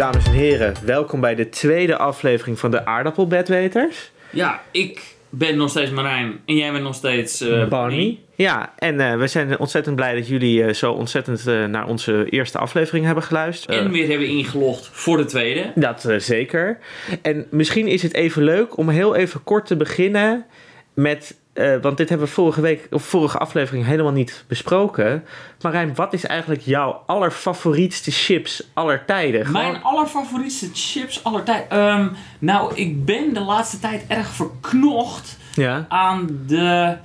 Dames 0.00 0.26
en 0.26 0.32
heren, 0.32 0.74
welkom 0.84 1.20
bij 1.20 1.34
de 1.34 1.48
tweede 1.48 1.96
aflevering 1.96 2.58
van 2.58 2.70
de 2.70 2.84
Aardappelbedweters. 2.84 4.10
Ja, 4.30 4.62
ik 4.70 5.14
ben 5.28 5.56
nog 5.56 5.70
steeds 5.70 5.90
Marijn 5.90 6.40
en 6.46 6.56
jij 6.56 6.72
bent 6.72 6.84
nog 6.84 6.94
steeds 6.94 7.44
Barney. 7.68 8.18
Ja, 8.34 8.72
en 8.78 9.00
eh, 9.00 9.16
we 9.16 9.26
zijn 9.26 9.58
ontzettend 9.58 9.96
blij 9.96 10.14
dat 10.14 10.28
jullie 10.28 10.64
eh, 10.64 10.72
zo 10.74 10.92
ontzettend 10.92 11.44
naar 11.44 11.86
onze 11.86 12.26
eerste 12.30 12.58
aflevering 12.58 13.04
hebben 13.04 13.24
geluisterd. 13.24 13.78
En 13.78 13.90
weer 13.90 14.08
hebben 14.08 14.26
ingelogd 14.26 14.88
voor 14.92 15.16
de 15.16 15.24
tweede. 15.24 15.72
dat 15.74 16.08
zeker. 16.16 16.78
En 17.22 17.46
misschien 17.50 17.86
is 17.86 18.02
het 18.02 18.14
even 18.14 18.42
leuk 18.42 18.76
om 18.76 18.88
heel 18.88 19.14
even 19.14 19.44
kort 19.44 19.66
te 19.66 19.76
beginnen 19.76 20.46
met. 20.94 21.38
Eh, 21.52 21.76
want 21.82 21.96
dit 21.96 22.08
hebben 22.08 22.26
we 22.26 22.32
vorige 22.32 22.60
week 22.60 22.86
of 22.90 23.02
vorige 23.02 23.38
aflevering 23.38 23.84
helemaal 23.86 24.12
niet 24.12 24.44
besproken. 24.48 25.24
Marijn, 25.60 25.94
wat 25.94 26.12
is 26.12 26.26
eigenlijk 26.26 26.60
jouw 26.60 27.02
allerfavorietste 27.06 28.10
chips 28.10 28.70
aller 28.74 29.04
tijden? 29.04 29.46
Gewoon- 29.46 29.62
Mijn 29.70 29.82
allerfavorietste 29.82 30.68
chips 30.72 31.24
aller 31.24 31.42
tijd. 31.42 31.64
Ehm, 31.68 32.08
nou, 32.38 32.74
ik 32.74 33.04
ben 33.04 33.34
de 33.34 33.40
laatste 33.40 33.78
tijd 33.78 34.04
erg 34.08 34.28
verknocht 34.28 35.38
Ja. 35.54 35.86
aan 35.88 36.40
de 36.46 36.96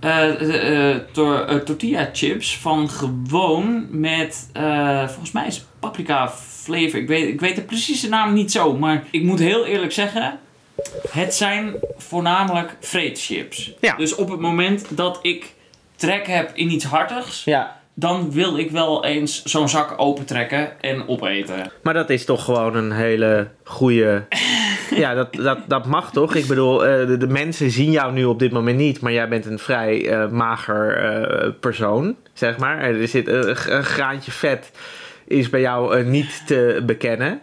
eh, 0.00 0.90
eh, 0.90 1.00
tor- 1.12 1.62
tortilla 1.64 2.08
chips 2.12 2.58
van 2.58 2.90
gewoon 2.90 3.86
met, 3.90 4.50
volgens 5.06 5.32
mij 5.32 5.46
is 5.46 5.64
paprika 5.80 6.28
flavor. 6.30 7.00
Ik 7.00 7.08
weet, 7.08 7.28
ik 7.28 7.40
weet 7.40 7.56
de 7.56 7.62
precieze 7.62 8.08
naam 8.08 8.32
niet 8.32 8.52
zo, 8.52 8.76
maar 8.76 9.04
ik 9.10 9.22
moet 9.22 9.38
heel 9.38 9.64
eerlijk 9.66 9.92
zeggen, 9.92 10.38
het 11.10 11.34
zijn 11.34 11.74
voornamelijk 11.96 12.76
vreedchips. 12.80 13.74
Ja. 13.80 13.96
Dus 13.96 14.14
op 14.14 14.28
het 14.28 14.40
moment 14.40 14.96
dat 14.96 15.18
ik 15.22 15.54
trek 15.96 16.26
heb 16.26 16.50
in 16.54 16.70
iets 16.70 16.84
hartigs, 16.84 17.44
ja. 17.44 17.80
dan 17.94 18.32
wil 18.32 18.58
ik 18.58 18.70
wel 18.70 19.04
eens 19.04 19.44
zo'n 19.44 19.68
zak 19.68 19.94
opentrekken 19.96 20.80
en 20.80 21.08
opeten. 21.08 21.70
Maar 21.82 21.94
dat 21.94 22.10
is 22.10 22.24
toch 22.24 22.44
gewoon 22.44 22.76
een 22.76 22.92
hele 22.92 23.48
goede. 23.64 24.26
ja, 24.94 25.14
dat, 25.14 25.34
dat, 25.34 25.58
dat 25.66 25.86
mag 25.86 26.12
toch? 26.12 26.34
Ik 26.34 26.46
bedoel, 26.46 26.86
eh, 26.86 27.06
de, 27.06 27.16
de 27.16 27.26
mensen 27.26 27.70
zien 27.70 27.90
jou 27.90 28.12
nu 28.12 28.24
op 28.24 28.38
dit 28.38 28.52
moment 28.52 28.76
niet, 28.76 29.00
maar 29.00 29.12
jij 29.12 29.28
bent 29.28 29.46
een 29.46 29.58
vrij 29.58 30.08
eh, 30.08 30.28
mager 30.28 30.96
eh, 30.96 31.50
persoon, 31.60 32.16
zeg 32.32 32.58
maar. 32.58 32.80
Er 32.80 33.08
zit 33.08 33.28
een, 33.28 33.56
graantje 33.84 34.30
vet, 34.30 34.70
is 35.26 35.50
bij 35.50 35.60
jou 35.60 36.04
niet 36.04 36.46
te 36.46 36.82
bekennen. 36.86 37.40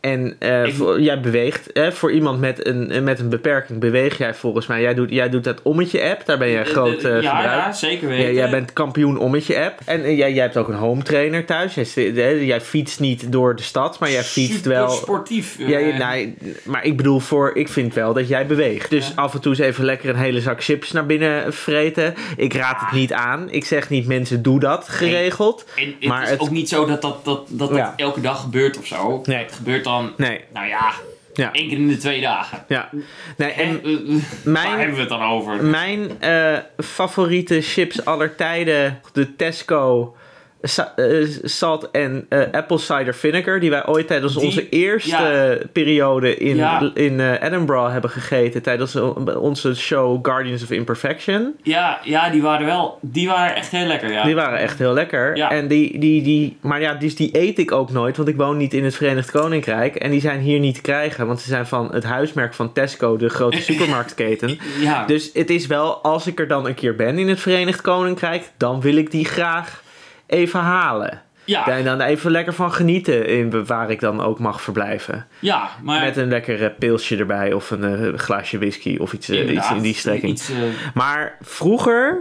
En 0.00 0.36
eh, 0.38 0.64
Ik- 0.64 0.74
voor- 0.74 1.00
jij 1.00 1.20
beweegt, 1.20 1.70
hè, 1.72 1.92
voor 1.92 2.12
iemand 2.12 2.40
met 2.40 2.66
een, 2.66 3.04
met 3.04 3.18
een 3.20 3.28
beperking 3.28 3.80
beweeg 3.80 4.18
jij 4.18 4.34
volgens 4.34 4.66
mij. 4.66 4.80
Jij 4.80 4.94
doet, 4.94 5.10
jij 5.10 5.28
doet 5.28 5.44
dat 5.44 5.62
ommetje-app, 5.62 6.26
daar 6.26 6.38
ben 6.38 6.48
je 6.48 6.58
een 6.58 6.66
groot 6.66 7.02
eh, 7.04 7.22
ja, 7.22 7.42
ja, 7.42 7.72
zeker 7.72 8.08
weten. 8.08 8.34
jij 8.34 8.50
bent 8.50 8.72
kampioen 8.72 9.18
ommetje 9.18 9.64
app. 9.64 9.80
En 9.84 10.02
eh, 10.04 10.16
jij, 10.18 10.32
jij 10.32 10.42
hebt 10.42 10.56
ook 10.56 10.68
een 10.68 10.74
home 10.74 11.02
trainer 11.02 11.44
thuis. 11.44 11.74
Jij, 11.94 12.44
jij 12.44 12.60
fietst 12.60 13.00
niet 13.00 13.32
door 13.32 13.56
de 13.56 13.62
stad, 13.62 13.98
maar 13.98 14.10
jij 14.10 14.22
fietst 14.22 14.54
Super 14.54 14.70
wel. 14.70 14.88
sportief. 14.90 15.58
Eh, 15.58 15.98
nee, 16.08 16.34
maar 16.64 16.84
ik 16.84 16.96
bedoel, 16.96 17.18
voor, 17.20 17.56
ik 17.56 17.68
vind 17.68 17.94
wel 17.94 18.12
dat 18.12 18.28
jij 18.28 18.46
beweegt. 18.46 18.90
Dus 18.90 19.06
Ja. 19.08 19.12
af 19.14 19.34
en 19.34 19.40
toe 19.40 19.50
eens 19.52 19.60
even 19.60 19.84
lekker 19.84 20.08
een 20.08 20.16
hele 20.16 20.40
zak 20.40 20.62
chips 20.64 20.92
naar 20.92 21.06
binnen 21.06 21.52
vreten. 21.54 22.14
Ik 22.36 22.54
raad 22.54 22.80
het 22.80 22.92
niet 22.92 23.12
aan. 23.12 23.50
Ik 23.50 23.64
zeg 23.64 23.88
niet, 23.88 24.06
mensen, 24.06 24.42
doe 24.42 24.60
dat 24.60 24.88
geregeld. 24.88 25.64
En 25.76 25.94
het 26.00 26.08
Maar 26.08 26.22
is 26.22 26.30
het- 26.30 26.40
ook 26.40 26.50
niet 26.50 26.68
zo 26.68 26.86
dat 26.86 27.02
dat, 27.02 27.24
dat, 27.24 27.46
dat, 27.48 27.68
dat 27.68 27.76
Ja. 27.78 27.92
elke 27.96 28.20
dag 28.20 28.40
gebeurt 28.40 28.78
of 28.78 28.86
zo. 28.86 29.22
Nee. 29.24 29.36
Het 29.38 29.52
gebeurt 29.52 29.84
dan, 29.90 30.12
Nee, 30.16 30.40
nou 30.52 30.66
ja, 30.66 30.92
ja. 31.34 31.52
één 31.52 31.68
keer 31.68 31.78
in 31.78 31.88
de 31.88 31.96
twee 31.96 32.20
dagen. 32.20 32.64
ja. 32.68 32.88
Nee, 33.36 33.50
En, 33.52 33.68
en 33.84 34.22
waar 34.44 34.52
mijn, 34.52 34.78
hebben 34.78 34.94
we 34.94 35.00
het 35.00 35.08
dan 35.08 35.22
over? 35.22 35.64
Mijn 35.64 36.20
eh, 36.20 36.58
favoriete 36.78 37.60
chips 37.60 38.04
aller 38.04 38.34
tijden, 38.34 39.00
de 39.12 39.36
Tesco 39.36 40.14
sa- 40.62 40.92
eh, 40.96 41.26
salt 41.42 41.90
en 41.90 42.26
eh, 42.28 42.40
apple 42.52 42.78
cider 42.78 43.14
vinegar, 43.14 43.60
die 43.60 43.70
wij 43.70 43.86
ooit 43.86 44.06
tijdens 44.06 44.34
Die- 44.34 44.44
onze 44.44 44.68
eerste 44.68 45.10
ja. 45.10 45.56
periode 45.72 46.36
in, 46.36 46.56
Ja. 46.56 46.90
in 46.94 47.20
eh, 47.20 47.42
Edinburgh 47.42 47.92
hebben 47.92 48.10
gegeten, 48.10 48.62
tijdens 48.62 48.96
onze 49.36 49.74
show 49.74 50.18
Guardians 50.26 50.62
of 50.62 50.70
Imperfection. 50.70 51.54
Ja, 51.62 51.98
ja, 52.04 52.30
die 52.30 52.42
waren 52.42 52.66
wel, 52.66 52.98
die 53.02 53.28
waren 53.28 53.54
echt 53.54 53.70
heel 53.70 53.86
lekker, 53.86 54.12
ja. 54.12 54.22
Die 54.24 54.34
waren 54.34 54.58
echt 54.58 54.78
heel 54.78 54.92
lekker. 54.92 55.36
Ja. 55.36 55.50
En 55.50 55.68
die, 55.68 55.98
die, 55.98 56.22
die, 56.22 56.56
maar 56.60 56.80
ja, 56.80 56.94
dus 56.94 57.16
die 57.16 57.38
eet 57.38 57.58
ik 57.58 57.72
ook 57.72 57.90
nooit, 57.90 58.16
want 58.16 58.28
ik 58.28 58.36
woon 58.36 58.56
niet 58.56 58.74
in 58.74 58.84
het 58.84 58.96
Verenigd 58.96 59.30
Koninkrijk. 59.30 59.94
En 59.96 60.10
die 60.10 60.20
zijn 60.20 60.40
hier 60.40 60.58
niet 60.58 60.74
te 60.74 60.80
krijgen, 60.80 61.26
want 61.26 61.40
ze 61.40 61.48
zijn 61.48 61.66
van 61.66 61.88
het 61.92 62.04
huismerk 62.04 62.54
van 62.54 62.72
Tesco, 62.72 63.16
de 63.16 63.28
grote 63.28 63.62
supermarktketen. 63.72 64.58
Ja, 64.80 65.06
Dus 65.06 65.30
het 65.32 65.50
is 65.50 65.66
wel, 65.66 65.96
als 65.96 66.26
ik 66.26 66.38
er 66.40 66.48
dan 66.48 66.66
een 66.66 66.74
keer 66.74 66.96
ben 66.96 67.18
in 67.18 67.28
het 67.28 67.40
Verenigd 67.40 67.80
Koninkrijk, 67.80 68.50
dan 68.56 68.80
wil 68.80 68.96
ik 68.96 69.10
die 69.10 69.24
graag 69.24 69.82
even 70.30 70.60
halen. 70.60 71.22
ja, 71.44 71.68
En 71.68 71.84
dan 71.84 72.00
even 72.00 72.30
lekker 72.30 72.52
van 72.52 72.72
genieten 72.72 73.26
in 73.26 73.66
waar 73.66 73.90
ik 73.90 74.00
dan 74.00 74.20
ook 74.20 74.38
mag 74.38 74.62
verblijven. 74.62 75.26
ja, 75.38 75.68
maar 75.82 76.00
Met 76.04 76.16
een 76.16 76.28
lekker 76.28 76.62
eh, 76.64 76.70
pilsje 76.78 77.16
erbij 77.16 77.52
of 77.52 77.70
een 77.70 77.84
eh, 78.12 78.18
glaasje 78.18 78.58
whisky 78.58 78.96
of 79.00 79.12
iets, 79.12 79.28
eh, 79.28 79.52
iets 79.52 79.70
in 79.70 79.80
die 79.80 79.94
strekking. 79.94 80.32
iets, 80.32 80.50
Maar 80.94 81.36
vroeger, 81.40 82.18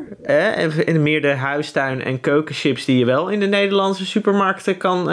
in 0.85 1.03
meer 1.03 1.21
de 1.21 1.33
huistuin- 1.35 2.03
en 2.03 2.19
keukenchips 2.21 2.85
die 2.85 2.97
je 2.97 3.05
wel 3.05 3.29
in 3.29 3.39
de 3.39 3.47
Nederlandse 3.47 4.05
supermarkten 4.05 4.77
kan, 4.77 5.05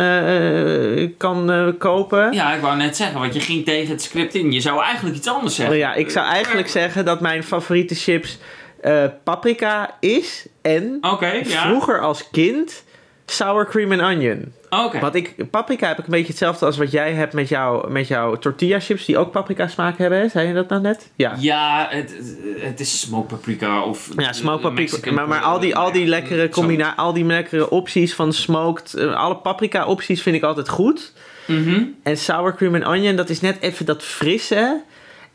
kan 1.18 1.74
kopen. 1.78 2.32
ja, 2.32 2.54
ik 2.54 2.60
wou 2.60 2.76
net 2.76 2.96
zeggen, 2.96 3.18
want 3.20 3.34
je 3.34 3.40
ging 3.40 3.64
tegen 3.64 3.90
het 3.90 4.02
script 4.02 4.34
in. 4.34 4.52
Je 4.52 4.60
zou 4.60 4.82
eigenlijk 4.82 5.16
iets 5.16 5.28
anders 5.28 5.54
zeggen. 5.54 5.76
Ja, 5.76 5.94
ik 5.94 6.10
zou 6.10 6.26
eigenlijk 6.26 6.68
zeggen 6.68 7.04
dat 7.04 7.20
mijn 7.20 7.42
favoriete 7.44 7.94
chips 7.94 8.38
eh, 8.86 9.04
paprika 9.24 9.96
is 10.00 10.46
en 10.62 10.98
ja. 11.44 11.66
vroeger 11.68 12.00
als 12.00 12.30
kind 12.30 12.84
sour 13.26 13.66
cream 13.66 13.92
and 13.92 14.00
onion. 14.02 14.52
Oké. 14.70 14.98
Want 14.98 15.14
ik, 15.14 15.50
paprika 15.50 15.88
heb 15.88 15.98
ik 15.98 16.04
een 16.04 16.10
beetje 16.10 16.26
hetzelfde 16.26 16.66
als 16.66 16.76
wat 16.76 16.90
jij 16.90 17.12
hebt 17.12 17.32
met, 17.32 17.48
jou, 17.48 17.90
met 17.90 18.08
jouw 18.08 18.36
tortilla 18.36 18.80
chips 18.80 19.04
die 19.04 19.18
ook 19.18 19.30
paprika 19.30 19.66
smaak 19.68 19.98
hebben. 19.98 20.18
hè? 20.18 20.28
Zei 20.28 20.48
je 20.48 20.54
dat 20.54 20.68
nou 20.68 20.82
net? 20.82 21.10
Ja. 21.16 21.34
Ja, 21.38 21.86
het, 21.90 22.14
het 22.58 22.80
is 22.80 23.00
smoke 23.00 23.26
paprika 23.26 23.82
of... 23.82 24.08
Ja, 24.16 24.32
smoked 24.32 24.60
paprika. 24.60 24.80
Mexican- 24.80 25.14
Maar, 25.14 25.28
maar 25.28 25.40
al, 25.40 25.60
die, 25.60 25.76
al, 25.76 25.92
die 25.92 26.06
lekkere 26.06 26.48
combina 26.48 26.96
al 26.96 27.12
die 27.12 27.24
lekkere 27.24 27.70
opties 27.70 28.14
van 28.14 28.32
smoked, 28.32 28.94
eh, 28.94 29.14
alle 29.14 29.36
paprika 29.36 29.86
opties 29.86 30.22
vind 30.22 30.36
ik 30.36 30.42
altijd 30.42 30.68
goed. 30.68 31.12
Mhm. 31.46 31.82
En 32.02 32.16
sour 32.16 32.54
cream 32.54 32.74
and 32.74 32.84
onion, 32.84 33.16
dat 33.16 33.28
is 33.30 33.40
net 33.40 33.56
even 33.60 33.86
dat 33.86 34.02
frisse. 34.02 34.82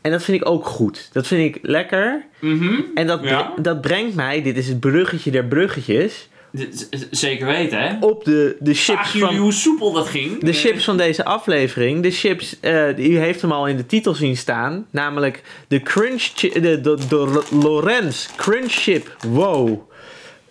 En 0.02 0.10
dat 0.10 0.22
vind 0.22 0.40
ik 0.40 0.48
ook 0.48 0.66
goed. 0.66 1.08
Dat 1.12 1.26
vind 1.26 1.54
ik 1.56 1.62
lekker. 1.62 2.24
Mhm. 2.40 2.80
En 2.94 3.06
dat, 3.06 3.20
Ja. 3.22 3.52
dat 3.56 3.80
brengt 3.80 4.14
mij, 4.14 4.42
dit 4.42 4.56
is 4.56 4.68
het 4.68 4.80
bruggetje 4.80 5.30
der 5.30 5.44
bruggetjes, 5.44 6.28
D- 6.56 6.88
Zeker 7.10 7.46
weten, 7.46 7.78
hè? 7.82 7.96
op 8.00 8.24
de, 8.24 8.56
de 8.60 8.70
chips 8.74 8.84
Zagen 8.84 9.18
jullie 9.18 9.34
van... 9.34 9.42
hoe 9.44 9.52
soepel 9.52 9.92
dat 9.92 10.06
ging? 10.06 10.40
De 10.40 10.52
chips 10.52 10.84
van 10.84 10.96
deze 10.96 11.24
aflevering. 11.24 12.02
De 12.02 12.10
chips, 12.10 12.60
eh, 12.60 12.98
u 12.98 13.18
heeft 13.18 13.40
hem 13.40 13.52
al 13.52 13.66
in 13.68 13.76
de 13.76 13.86
titel 13.86 14.14
zien 14.14 14.36
staan. 14.36 14.86
Namelijk 14.90 15.42
de 15.68 15.80
Crunch... 15.82 16.22
De, 16.32 16.60
de, 16.60 16.80
de 17.08 17.42
Lorenz 17.60 18.28
Crunch 18.36 18.72
Chip. 18.72 19.16
Wow. 19.28 19.80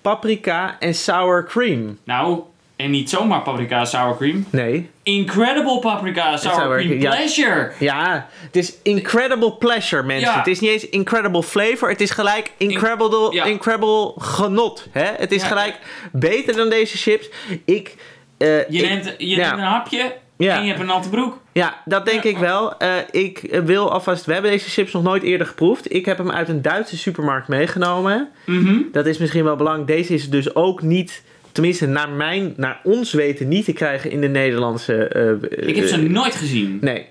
Paprika 0.02 0.80
en 0.80 0.96
sour 0.96 1.46
cream. 1.46 1.98
Nou, 2.04 2.40
en 2.76 2.92
niet 2.92 3.10
zomaar 3.10 3.42
paprika 3.42 3.86
sour 3.86 4.16
cream. 4.18 4.46
Nee. 4.50 4.90
Incredible 5.18 5.80
paprika 5.80 6.38
sour, 6.38 6.78
cream 6.80 7.00
ja. 7.00 7.10
pleasure. 7.10 7.72
Ja, 7.80 8.28
het 8.46 8.56
is 8.56 8.74
incredible 8.84 9.54
pleasure, 9.54 10.04
mensen. 10.04 10.32
Ja. 10.32 10.38
Het 10.38 10.48
is 10.48 10.60
niet 10.60 10.70
eens 10.70 10.90
incredible 10.90 11.44
flavor. 11.44 11.90
Het 11.90 12.02
is 12.02 12.12
gelijk 12.12 12.52
incredible, 12.58 13.32
ja. 13.34 13.44
incredible 13.44 14.14
genot. 14.18 14.88
Hè? 14.92 15.10
Het 15.18 15.32
is 15.32 15.44
gelijk 15.44 15.76
beter 16.12 16.56
dan 16.56 16.70
deze 16.70 16.98
chips. 16.98 17.30
Ik... 17.66 17.96
eh, 18.38 18.70
Je, 18.70 18.84
ik- 18.84 18.90
neemt, 18.90 19.16
je 19.18 19.36
neemt 19.36 19.52
een 19.52 19.60
hapje 19.60 20.14
Ja. 20.38 20.56
en 20.56 20.62
je 20.62 20.68
hebt 20.68 20.80
een 20.80 20.86
natte 20.88 21.10
broek. 21.10 21.40
Ja, 21.54 21.82
dat 21.86 22.06
denk 22.06 22.24
Ja. 22.24 22.30
ik 22.30 22.38
wel. 22.38 22.78
Eh, 22.78 22.90
ik 23.12 23.60
wil 23.64 23.92
alvast... 23.92 24.26
We 24.26 24.34
hebben 24.34 24.52
deze 24.52 24.70
chips 24.70 24.92
nog 24.94 25.04
nooit 25.04 25.24
eerder 25.24 25.48
geproefd. 25.48 25.94
Ik 25.94 26.06
heb 26.06 26.18
hem 26.18 26.32
uit 26.32 26.50
een 26.50 26.62
Duitse 26.62 26.98
supermarkt 26.98 27.48
meegenomen. 27.48 28.30
Mhm. 28.46 28.76
Dat 28.92 29.06
is 29.06 29.18
misschien 29.18 29.44
wel 29.44 29.56
belangrijk. 29.56 29.88
Deze 29.88 30.14
is 30.14 30.30
dus 30.30 30.56
ook 30.56 30.82
niet... 30.82 31.24
Tenminste, 31.52 31.88
naar, 31.88 32.10
mijn, 32.10 32.54
naar 32.58 32.80
ons 32.84 33.14
weten 33.14 33.48
niet 33.48 33.66
te 33.66 33.74
krijgen 33.74 34.12
in 34.12 34.22
de 34.22 34.28
Nederlandse... 34.28 35.08
eh, 35.08 35.68
Ik 35.68 35.76
heb 35.76 35.88
ze 35.88 35.96
eh, 35.96 36.02
nooit 36.02 36.36
gezien. 36.36 36.78
Nee. 36.82 37.06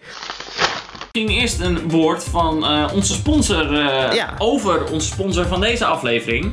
Misschien 1.12 1.40
eerst 1.40 1.60
een 1.60 1.88
woord 1.88 2.24
van 2.24 2.64
eh, 2.66 2.90
onze 2.94 3.14
sponsor 3.14 3.72
Ja. 4.14 4.34
over 4.38 4.90
onze 4.92 5.06
sponsor 5.08 5.46
van 5.46 5.60
deze 5.60 5.84
aflevering. 5.84 6.52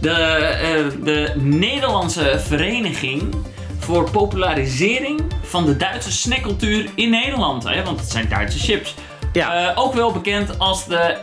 De, 0.00 0.92
de 1.04 1.32
Nederlandse 1.36 2.40
Vereniging 2.46 3.34
voor 3.78 4.10
Popularisering 4.10 5.20
van 5.42 5.64
de 5.66 5.76
Duitse 5.76 6.12
snackcultuur 6.12 6.86
in 6.94 7.10
Nederland. 7.10 7.64
Hè? 7.68 7.82
Want 7.82 8.00
het 8.00 8.10
zijn 8.10 8.28
Duitse 8.28 8.58
chips. 8.58 8.94
Ja. 9.32 9.72
Ook 9.74 9.94
wel 9.94 10.12
bekend 10.12 10.58
als 10.58 10.86
de 10.86 11.16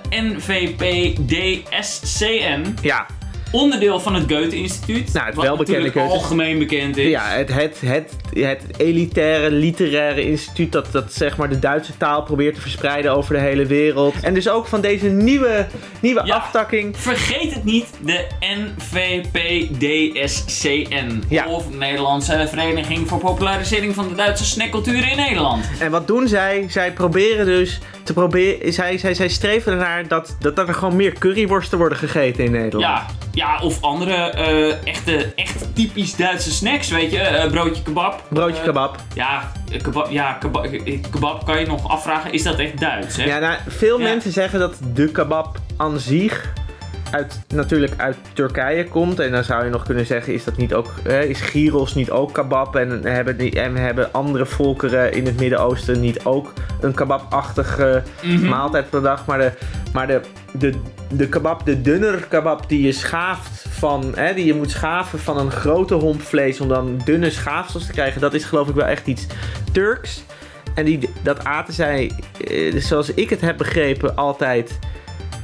NVPDSCN. 1.50 2.76
Ja. 2.82 3.06
Onderdeel 3.54 4.00
van 4.00 4.14
het 4.16 4.24
Goethe-instituut. 4.32 5.14
Nou, 5.14 5.26
het 5.26 5.36
wat 5.36 5.46
welbekende 5.46 5.92
Goethe- 5.92 6.00
algemeen 6.10 6.60
bekend 6.60 6.98
is. 6.98 7.10
Ja, 7.10 7.28
het, 7.28 7.54
het, 7.54 7.82
het, 7.86 8.12
het 8.34 8.62
elitaire, 8.78 9.52
literaire 9.52 10.22
instituut 10.26 10.72
dat, 10.72 10.92
dat 10.92 11.14
zeg 11.14 11.38
maar 11.38 11.50
de 11.50 11.60
Duitse 11.60 11.98
taal 11.98 12.24
probeert 12.24 12.56
te 12.56 12.62
verspreiden 12.62 13.16
over 13.16 13.34
de 13.34 13.40
hele 13.40 13.66
wereld. 13.66 14.14
En 14.22 14.34
dus 14.34 14.50
ook 14.50 14.68
van 14.68 14.82
deze 14.82 15.08
nieuwe, 15.08 15.68
nieuwe 16.00 16.22
Ja. 16.26 16.36
aftakking. 16.36 16.98
Vergeet 16.98 17.54
het 17.54 17.64
niet, 17.64 17.88
de 18.02 18.28
NVPDSCN. 19.94 21.24
Ja. 21.30 21.48
Of 21.48 21.70
Nederlandse 21.74 22.46
Vereniging 22.50 23.08
voor 23.08 23.20
Popularisering 23.20 23.96
van 23.96 24.08
de 24.08 24.16
Duitse 24.16 24.46
Snackcultuur 24.46 25.10
in 25.12 25.18
Nederland. 25.18 25.66
En 25.80 25.92
wat 25.92 26.08
doen 26.08 26.28
zij? 26.28 26.66
Zij 26.70 26.92
proberen 26.92 27.46
dus 27.46 27.80
te 28.04 28.14
proberen. 28.14 28.74
Zij, 28.74 28.98
zij, 28.98 29.14
zij 29.14 29.28
streven 29.30 29.72
ernaar 29.72 30.08
dat, 30.08 30.36
dat, 30.40 30.58
er 30.58 30.74
gewoon 30.74 30.96
meer 30.96 31.14
curryworsten 31.14 31.78
worden 31.78 31.98
gegeten 31.98 32.44
in 32.44 32.52
Nederland. 32.52 32.84
Ja, 32.84 33.06
ja 33.32 33.60
of 33.62 33.82
andere 33.82 34.14
eh, 34.14 34.88
echte, 34.88 35.34
echt 35.36 35.76
typisch 35.76 36.16
Duitse 36.16 36.52
snacks, 36.52 36.90
weet 36.90 37.12
je. 37.12 37.20
Eh, 37.20 37.52
broodje 37.52 37.84
kebab. 37.84 38.24
Broodje 38.30 38.58
Eh, 38.60 38.64
kebab. 38.64 38.96
Ja, 39.14 39.52
kebab, 39.82 40.12
ja 40.12 40.34
kebab, 40.34 40.68
kebab 41.12 41.46
kan 41.46 41.60
je 41.60 41.66
nog 41.66 41.90
afvragen, 41.90 42.34
is 42.34 42.44
dat 42.44 42.60
echt 42.60 42.80
Duits, 42.80 43.16
hè? 43.18 43.24
Ja, 43.24 43.40
nou, 43.40 43.58
veel 43.68 43.98
Ja. 43.98 44.04
mensen 44.04 44.32
zeggen 44.32 44.60
dat 44.60 44.76
de 44.94 45.12
kebab 45.12 45.58
aan 45.78 46.00
zich 46.00 46.54
uit, 47.14 47.40
natuurlijk 47.54 47.94
uit 47.98 48.18
Turkije 48.34 48.88
komt. 48.88 49.20
En 49.20 49.32
dan 49.32 49.44
zou 49.44 49.64
je 49.64 49.70
nog 49.70 49.84
kunnen 49.84 50.06
zeggen, 50.06 50.34
is 50.34 50.44
dat 50.44 50.58
niet 50.58 50.74
ook, 50.74 50.94
eh, 51.04 51.24
is 51.24 51.42
gyros 51.42 51.96
niet 51.96 52.12
ook 52.12 52.34
kebab? 52.34 52.76
En 52.76 53.06
hebben, 53.06 53.38
die, 53.38 53.62
en 53.62 53.76
hebben 53.76 54.14
andere 54.14 54.46
volkeren 54.46 55.14
in 55.14 55.26
het 55.26 55.40
Midden-Oosten 55.40 56.00
niet 56.00 56.26
ook 56.26 56.54
een 56.82 56.94
kebabachtige 56.94 58.04
Mhm. 58.22 58.50
maaltijd 58.50 58.90
per 58.90 59.02
dag? 59.02 59.26
Maar 59.26 59.38
de, 59.38 59.52
maar 59.94 60.08
de, 60.08 60.22
de, 60.52 60.74
de 61.14 61.30
kebab, 61.30 61.66
de 61.66 61.82
dunner 61.82 62.26
kebab 62.30 62.70
die 62.70 62.82
je 62.86 62.92
schaaft 62.92 63.66
van, 63.70 64.12
hè, 64.16 64.34
die 64.34 64.46
je 64.46 64.54
moet 64.54 64.72
schaven 64.72 65.20
van 65.20 65.38
een 65.38 65.52
grote 65.52 65.94
homp 65.94 66.22
vlees 66.22 66.60
om 66.62 66.68
dan 66.68 67.02
dunne 67.06 67.30
schaafsels 67.30 67.86
te 67.86 67.92
krijgen, 67.92 68.22
dat 68.22 68.34
is 68.34 68.44
geloof 68.44 68.68
ik 68.70 68.76
wel 68.76 68.86
echt 68.86 69.08
iets 69.08 69.28
Turks. 69.72 70.24
En 70.76 70.86
die, 70.86 71.10
dat 71.24 71.44
aten 71.44 71.74
zij, 71.74 72.12
eh, 72.48 72.76
zoals 72.82 73.14
ik 73.14 73.30
het 73.30 73.42
heb 73.42 73.58
begrepen, 73.58 74.16
altijd 74.16 74.80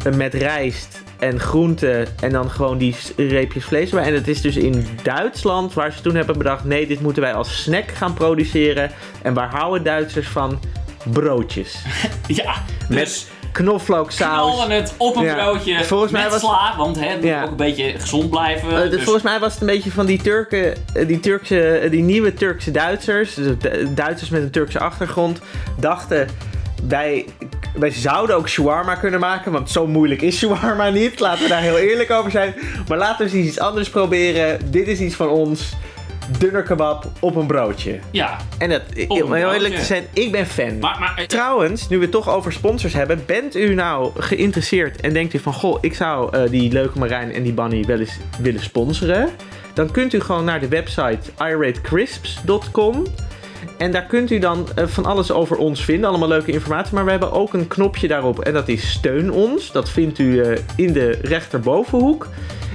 eh, 0.04 0.14
met 0.14 0.34
rijst 0.34 1.02
en 1.20 1.40
groenten 1.40 2.08
en 2.22 2.32
dan 2.32 2.50
gewoon 2.50 2.78
die 2.78 2.96
reepjes 3.16 3.64
vlees 3.66 3.90
erbij. 3.90 4.06
En 4.06 4.14
het 4.14 4.28
is 4.28 4.42
dus 4.42 4.56
in 4.58 4.88
Duitsland 5.04 5.74
waar 5.74 5.92
ze 5.94 6.02
toen 6.02 6.16
hebben 6.16 6.38
bedacht, 6.38 6.64
nee, 6.64 6.88
dit 6.88 7.02
moeten 7.02 7.22
wij 7.22 7.34
als 7.34 7.62
snack 7.62 7.92
gaan 7.92 8.14
produceren. 8.14 8.92
En 9.22 9.34
waar 9.34 9.50
houden 9.56 9.84
Duitsers 9.84 10.28
van? 10.28 10.60
Broodjes. 11.12 11.76
Ja, 12.28 12.54
dus 12.90 13.28
Knoflooksaus. 13.52 14.34
knallen 14.56 14.72
het 14.72 14.94
op 14.98 15.16
een 15.16 15.24
Ja. 15.24 15.34
broodje 15.34 15.84
Volgens 15.84 16.12
mij 16.12 16.24
met 16.24 16.32
was- 16.32 16.42
sla, 16.42 16.74
want 16.78 17.00
hè, 17.00 17.06
het 17.08 17.16
moet 17.16 17.26
Ja. 17.30 17.44
ook 17.44 17.50
een 17.50 17.56
beetje 17.56 17.94
gezond 18.00 18.30
blijven. 18.30 18.70
Eh, 18.76 18.82
dus 18.82 18.90
dus- 18.90 19.04
Volgens 19.04 19.24
mij 19.24 19.40
was 19.40 19.52
het 19.52 19.62
een 19.62 19.68
beetje 19.68 19.92
van 19.92 20.06
die 20.06 20.22
Turken, 20.22 20.76
eh, 20.94 21.08
die, 21.08 21.20
Turkse, 21.20 21.62
eh, 21.78 21.92
die 21.92 22.02
nieuwe 22.04 22.34
Turkse 22.34 22.72
Duitsers, 22.72 23.34
dus 23.34 23.56
Duitsers 23.90 24.30
met 24.30 24.42
een 24.42 24.50
Turkse 24.52 24.80
achtergrond, 24.80 25.40
dachten 25.80 26.28
wij, 26.88 27.26
wij 27.80 27.92
zouden 27.92 28.36
ook 28.36 28.50
shawarma 28.50 28.96
kunnen 28.96 29.20
maken, 29.20 29.52
want 29.52 29.72
zo 29.72 29.88
moeilijk 29.88 30.22
is 30.22 30.38
shawarma 30.38 30.90
niet. 30.90 31.20
Laten 31.20 31.44
we 31.44 31.50
daar 31.50 31.62
heel 31.62 31.78
eerlijk 31.78 32.12
over 32.12 32.32
zijn. 32.32 32.54
Maar 32.88 32.98
laten 32.98 33.26
we 33.26 33.38
eens 33.38 33.48
iets 33.48 33.60
anders 33.60 33.90
proberen. 33.90 34.72
Dit 34.72 34.88
is 34.88 35.00
iets 35.00 35.16
van 35.16 35.30
ons. 35.30 35.74
Dunner 36.38 36.64
kebab 36.64 37.06
op 37.20 37.36
een 37.36 37.48
broodje. 37.48 38.00
Ja, 38.12 38.38
En 38.58 38.70
dat, 38.70 38.82
om 39.08 39.34
heel 39.34 39.54
eerlijk 39.54 39.76
te 39.76 39.84
zijn, 39.86 40.04
ik 40.14 40.32
ben 40.32 40.46
fan. 40.46 40.80
maar, 40.80 40.98
maar 41.00 41.26
Trouwens, 41.28 41.90
nu 41.90 41.96
we 41.98 42.02
het 42.02 42.12
toch 42.12 42.30
over 42.30 42.54
sponsors 42.54 42.94
hebben, 42.94 43.24
bent 43.26 43.56
u 43.56 43.74
nou 43.74 44.12
geïnteresseerd 44.18 45.02
en 45.02 45.14
denkt 45.14 45.34
u 45.34 45.40
van 45.40 45.54
goh, 45.54 45.78
ik 45.82 45.94
zou 45.94 46.38
eh, 46.38 46.50
die 46.50 46.72
leuke 46.72 47.00
Marijn 47.00 47.34
en 47.34 47.44
die 47.44 47.54
Bunny 47.54 47.84
wel 47.84 48.00
eens 48.00 48.18
willen 48.40 48.62
sponsoren? 48.62 49.30
Dan 49.74 49.92
kunt 49.92 50.14
u 50.14 50.20
gewoon 50.20 50.44
naar 50.44 50.60
de 50.60 50.68
website 50.68 51.20
iratecrisps.com 51.40 53.04
en 53.78 53.92
daar 53.92 54.06
kunt 54.06 54.32
u 54.32 54.40
dan 54.40 54.68
eh, 54.76 54.88
van 54.88 55.06
alles 55.06 55.32
over 55.32 55.58
ons 55.58 55.84
vinden, 55.86 56.10
allemaal 56.10 56.28
leuke 56.28 56.52
informatie. 56.52 56.94
Maar 56.94 57.06
we 57.06 57.12
hebben 57.12 57.32
ook 57.32 57.54
een 57.54 57.68
knopje 57.68 58.08
daarop 58.08 58.40
en 58.40 58.54
dat 58.54 58.68
is 58.68 58.92
steun 58.92 59.32
ons. 59.32 59.72
Dat 59.72 59.90
vindt 59.90 60.20
u 60.20 60.42
eh, 60.42 60.58
in 60.76 60.94
de 60.94 61.20
rechterbovenhoek. 61.22 62.28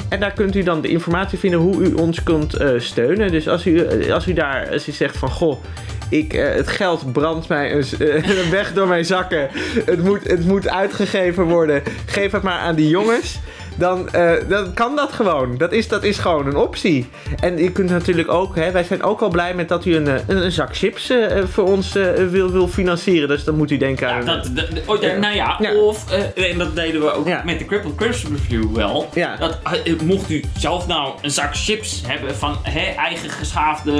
En 0.08 0.20
daar 0.20 0.32
kunt 0.32 0.56
u 0.56 0.62
dan 0.62 0.80
de 0.80 0.88
informatie 0.88 1.38
vinden 1.38 1.60
hoe 1.60 1.82
u 1.82 1.94
ons 1.94 2.22
kunt 2.22 2.54
eh, 2.54 2.68
steunen. 2.76 3.30
Dus 3.30 3.48
als 3.48 3.66
u, 3.66 4.10
als 4.10 4.26
u 4.26 4.32
daar 4.32 4.70
als 4.70 4.88
u 4.88 4.92
zegt 4.92 5.16
van 5.16 5.30
goh, 5.30 5.64
ik, 6.08 6.32
het 6.32 6.68
geld 6.68 7.12
brandt 7.12 7.48
mij 7.48 7.72
een, 7.72 8.50
weg 8.50 8.72
door 8.72 8.88
mijn 8.88 9.04
zakken. 9.04 9.48
Het 9.84 10.02
moet, 10.04 10.28
het 10.28 10.46
moet 10.46 10.68
uitgegeven 10.68 11.44
worden. 11.44 11.82
Geef 12.06 12.32
het 12.32 12.42
maar 12.42 12.58
aan 12.58 12.74
die 12.74 12.88
jongens. 12.88 13.40
Dan, 13.76 14.08
eh, 14.12 14.32
dan 14.48 14.74
kan 14.74 14.96
dat 14.96 15.12
gewoon. 15.12 15.56
Dat 15.56 15.72
is, 15.72 15.88
dat 15.88 16.02
is 16.02 16.18
gewoon 16.18 16.46
een 16.46 16.56
optie. 16.56 17.08
En 17.40 17.56
je 17.58 17.72
kunt 17.72 17.90
natuurlijk 17.90 18.28
ook, 18.30 18.56
hè, 18.56 18.70
wij 18.70 18.84
zijn 18.84 19.02
ook 19.02 19.20
al 19.20 19.28
blij 19.28 19.54
met 19.54 19.68
dat 19.68 19.84
u 19.84 19.96
een, 19.96 20.08
eh, 20.08 20.14
een, 20.26 20.44
een 20.44 20.52
zak 20.52 20.76
chips 20.76 21.10
eh, 21.10 21.42
voor 21.52 21.64
ons 21.64 21.92
wil, 22.30 22.50
wil 22.50 22.68
financieren. 22.68 23.28
Dus 23.28 23.44
dan 23.44 23.56
moet 23.56 23.70
u 23.70 23.76
denken 23.76 24.08
ja, 24.08 24.14
aan. 24.14 24.24
dat, 24.26 24.48
dat- 24.54 24.66
oh, 24.86 25.02
ja, 25.02 25.16
nou 25.16 25.34
ja, 25.34 25.56
Ja. 25.60 25.74
of, 25.74 26.10
en 26.34 26.58
dat 26.58 26.76
deden 26.76 27.00
we 27.00 27.12
ook 27.12 27.44
met 27.44 27.58
de 27.58 27.64
Crippled 27.64 27.94
Crisp 27.94 28.26
Review 28.30 28.74
wel. 28.76 29.08
Dat, 29.38 29.58
mocht 30.04 30.30
u 30.30 30.44
zelf 30.58 30.86
nou 30.86 31.12
een 31.22 31.30
zak 31.30 31.56
chips 31.56 32.02
hebben 32.06 32.36
van 32.36 32.56
hè, 32.62 32.94
eigen 32.96 33.30
geschaafde 33.30 33.92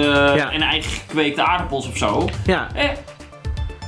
en 0.53 0.61
eigen 0.61 0.91
gekweekte 0.91 1.43
aardappels 1.45 1.89
of 1.89 1.97
zo. 1.97 2.29
ja, 2.47 2.69
Eh, 2.75 2.89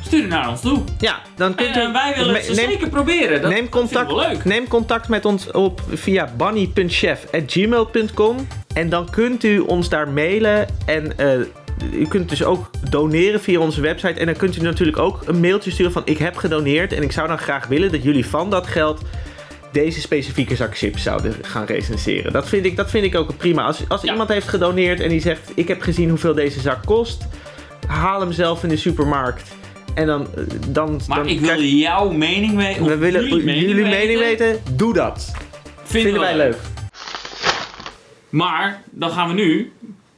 stuur 0.06 0.20
het 0.20 0.28
naar 0.30 0.48
ons 0.48 0.60
toe. 0.60 0.82
ja, 0.98 1.20
dan 1.36 1.54
kunt 1.54 1.76
En 1.76 1.82
u. 1.82 1.86
eh, 1.86 1.92
wij 1.92 2.12
willen 2.16 2.34
het 2.34 2.44
zeker 2.44 2.88
proberen. 2.88 3.42
Dat, 3.42 3.50
neem, 3.50 3.68
contact, 3.68 4.12
leuk. 4.12 4.44
neem 4.44 4.68
contact 4.68 5.08
met 5.08 5.24
ons 5.24 5.50
op 5.50 5.80
via 5.92 6.28
bunny.chef.gmail.com 6.36 8.46
en 8.74 8.88
dan 8.88 9.10
kunt 9.10 9.44
u 9.44 9.58
ons 9.58 9.88
daar 9.88 10.08
mailen 10.08 10.66
en 10.86 11.18
eh, 11.18 11.38
u 11.92 12.06
kunt 12.08 12.28
dus 12.28 12.44
ook 12.44 12.70
doneren 12.90 13.40
via 13.40 13.58
onze 13.60 13.80
website 13.80 14.20
en 14.20 14.26
dan 14.26 14.36
kunt 14.36 14.56
u 14.56 14.60
natuurlijk 14.60 14.98
ook 14.98 15.22
een 15.26 15.40
mailtje 15.40 15.70
sturen 15.70 15.92
van 15.92 16.02
ik 16.04 16.18
heb 16.18 16.36
gedoneerd 16.36 16.92
en 16.92 17.02
ik 17.02 17.12
zou 17.12 17.28
dan 17.28 17.38
graag 17.38 17.66
willen 17.66 17.92
dat 17.92 18.02
jullie 18.02 18.26
van 18.26 18.50
dat 18.50 18.66
geld 18.66 19.00
deze 19.72 20.00
specifieke 20.00 20.56
zak 20.56 20.76
chips 20.78 21.02
zouden 21.02 21.34
gaan 21.42 21.64
recenseren. 21.66 22.32
Dat 22.32 22.48
vind 22.48 22.64
ik, 22.66 22.76
dat 22.76 22.90
vind 22.90 23.04
ik 23.04 23.14
ook 23.14 23.36
prima. 23.36 23.64
Als, 23.64 23.80
als 23.88 24.02
Ja. 24.02 24.10
iemand 24.10 24.28
heeft 24.28 24.48
gedoneerd 24.48 25.00
en 25.00 25.08
die 25.08 25.20
zegt 25.20 25.50
ik 25.54 25.68
heb 25.68 25.80
gezien 25.82 26.08
hoeveel 26.08 26.34
deze 26.34 26.60
zak 26.60 26.84
kost, 26.86 27.26
haal 27.86 28.20
hem 28.20 28.32
zelf 28.32 28.62
in 28.62 28.68
de 28.68 28.76
supermarkt 28.76 29.42
en 29.96 30.06
dan, 30.06 30.26
dan, 30.68 31.00
Maar 31.08 31.16
dan 31.18 31.26
ik 31.28 31.40
wil 31.40 31.48
krijg- 31.48 31.70
jouw 31.70 32.10
mening 32.10 32.56
weten. 32.56 32.84
we 32.84 32.96
willen 32.96 33.22
jullie, 33.28 33.84
mening, 33.84 34.18
weten. 34.18 34.58
Doe 34.76 34.92
dat. 34.94 35.32
Vinden, 35.84 36.12
Vinden 36.12 36.20
wij 36.20 36.36
leuk. 36.36 36.56
Maar 38.28 38.82
dan 38.90 39.10
gaan 39.10 39.28
we 39.28 39.34
nu, 39.34 39.72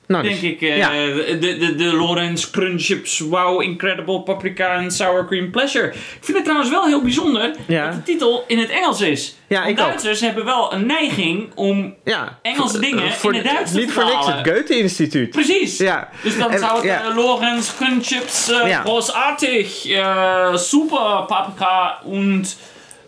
Nou, 0.08 0.22
denk 0.22 0.40
dus- 0.40 0.50
ik, 0.50 0.60
eh, 0.62 0.76
ja. 0.76 0.90
de, 0.90 1.56
de, 1.58 1.74
de 1.74 1.84
Lawrence 1.84 2.50
Crunch 2.50 2.82
Chips 2.82 3.18
Wow 3.18 3.62
Incredible 3.62 4.20
Paprika 4.22 4.76
and 4.76 4.92
Sour 4.92 5.26
Cream 5.26 5.50
Pleasure. 5.50 5.86
Ik 5.86 5.94
vind 6.20 6.36
het 6.36 6.44
trouwens 6.44 6.70
wel 6.70 6.86
heel 6.86 7.02
bijzonder 7.02 7.54
Ja. 7.66 7.84
dat 7.86 7.94
de 7.94 8.02
titel 8.02 8.44
in 8.46 8.58
het 8.58 8.70
Engels 8.70 9.00
is. 9.00 9.36
Ja, 9.46 9.68
ook. 9.68 9.76
Duitsers 9.76 10.20
hebben 10.20 10.44
wel 10.44 10.72
een 10.72 10.86
neiging 10.86 11.50
om... 11.54 11.94
ja. 12.04 12.38
Engelse 12.42 12.78
dingen 12.80 13.12
voor- 13.12 13.34
in 13.34 13.38
het 13.40 13.54
Duits 13.54 13.72
te 13.72 13.78
Niet 13.78 13.92
voor 13.92 14.04
niks 14.04 14.26
het. 14.26 14.48
Goethe-instituut. 14.48 15.30
Precies. 15.30 15.76
Ja. 15.78 16.08
Dus 16.22 16.38
dan 16.38 16.50
En- 16.50 16.58
zou 16.58 16.74
het 16.74 16.84
ja. 16.84 17.00
eh, 17.08 17.16
Lawrence 17.16 17.76
Crunch 17.76 18.06
Chips 18.06 18.50
eh 18.50 18.80
großartig, 18.80 19.86
eh, 19.90 20.56
super 20.56 21.24
Paprika 21.26 21.98
und... 22.04 22.58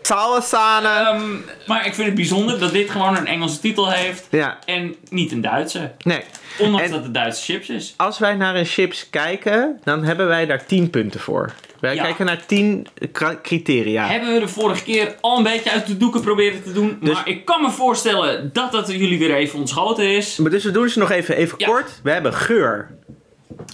Sauersahne. 0.01 0.87
ehm, 0.87 1.31
maar 1.67 1.85
ik 1.85 1.93
vind 1.93 2.07
het 2.07 2.15
bijzonder 2.15 2.59
dat 2.59 2.71
dit 2.71 2.89
gewoon 2.89 3.17
een 3.17 3.27
Engelse 3.27 3.59
titel 3.59 3.91
heeft 3.91 4.27
ja, 4.31 4.57
en 4.65 4.95
niet 5.09 5.31
een 5.31 5.41
Duitse. 5.41 5.91
nee. 6.03 6.21
Ondanks 6.59 6.85
En- 6.85 6.91
dat 6.91 7.03
het 7.03 7.13
Duitse 7.13 7.43
chips 7.51 7.69
is. 7.69 7.93
Als 7.97 8.19
wij 8.19 8.35
naar 8.35 8.55
een 8.55 8.65
chips 8.65 9.09
kijken, 9.09 9.79
dan 9.83 10.03
hebben 10.03 10.27
wij 10.27 10.45
daar 10.45 10.65
10 10.65 10.89
punten 10.89 11.19
voor. 11.19 11.51
Wij 11.79 11.95
Ja. 11.95 12.03
kijken 12.03 12.25
naar 12.25 12.45
10 12.45 12.87
kra- 13.11 13.39
criteria. 13.43 14.07
Hebben 14.07 14.33
we 14.33 14.39
de 14.39 14.47
vorige 14.47 14.83
keer 14.83 15.15
al 15.21 15.37
een 15.37 15.43
beetje 15.43 15.71
uit 15.71 15.87
de 15.87 15.97
doeken 15.97 16.21
proberen 16.21 16.63
te 16.63 16.71
doen. 16.73 16.97
Dus- 17.01 17.13
maar 17.13 17.27
ik 17.27 17.45
kan 17.45 17.61
me 17.61 17.69
voorstellen 17.71 18.49
dat 18.53 18.71
dat 18.71 18.87
jullie 18.91 19.19
weer 19.19 19.35
even 19.35 19.59
ontschoten 19.59 20.05
is. 20.15 20.37
Maar 20.37 20.51
dus 20.51 20.63
we 20.63 20.71
doen 20.71 20.89
ze 20.89 20.99
nog 20.99 21.11
even, 21.11 21.35
even 21.35 21.55
Ja. 21.57 21.67
kort. 21.67 21.99
We 22.03 22.11
hebben 22.11 22.33
geur. 22.33 22.89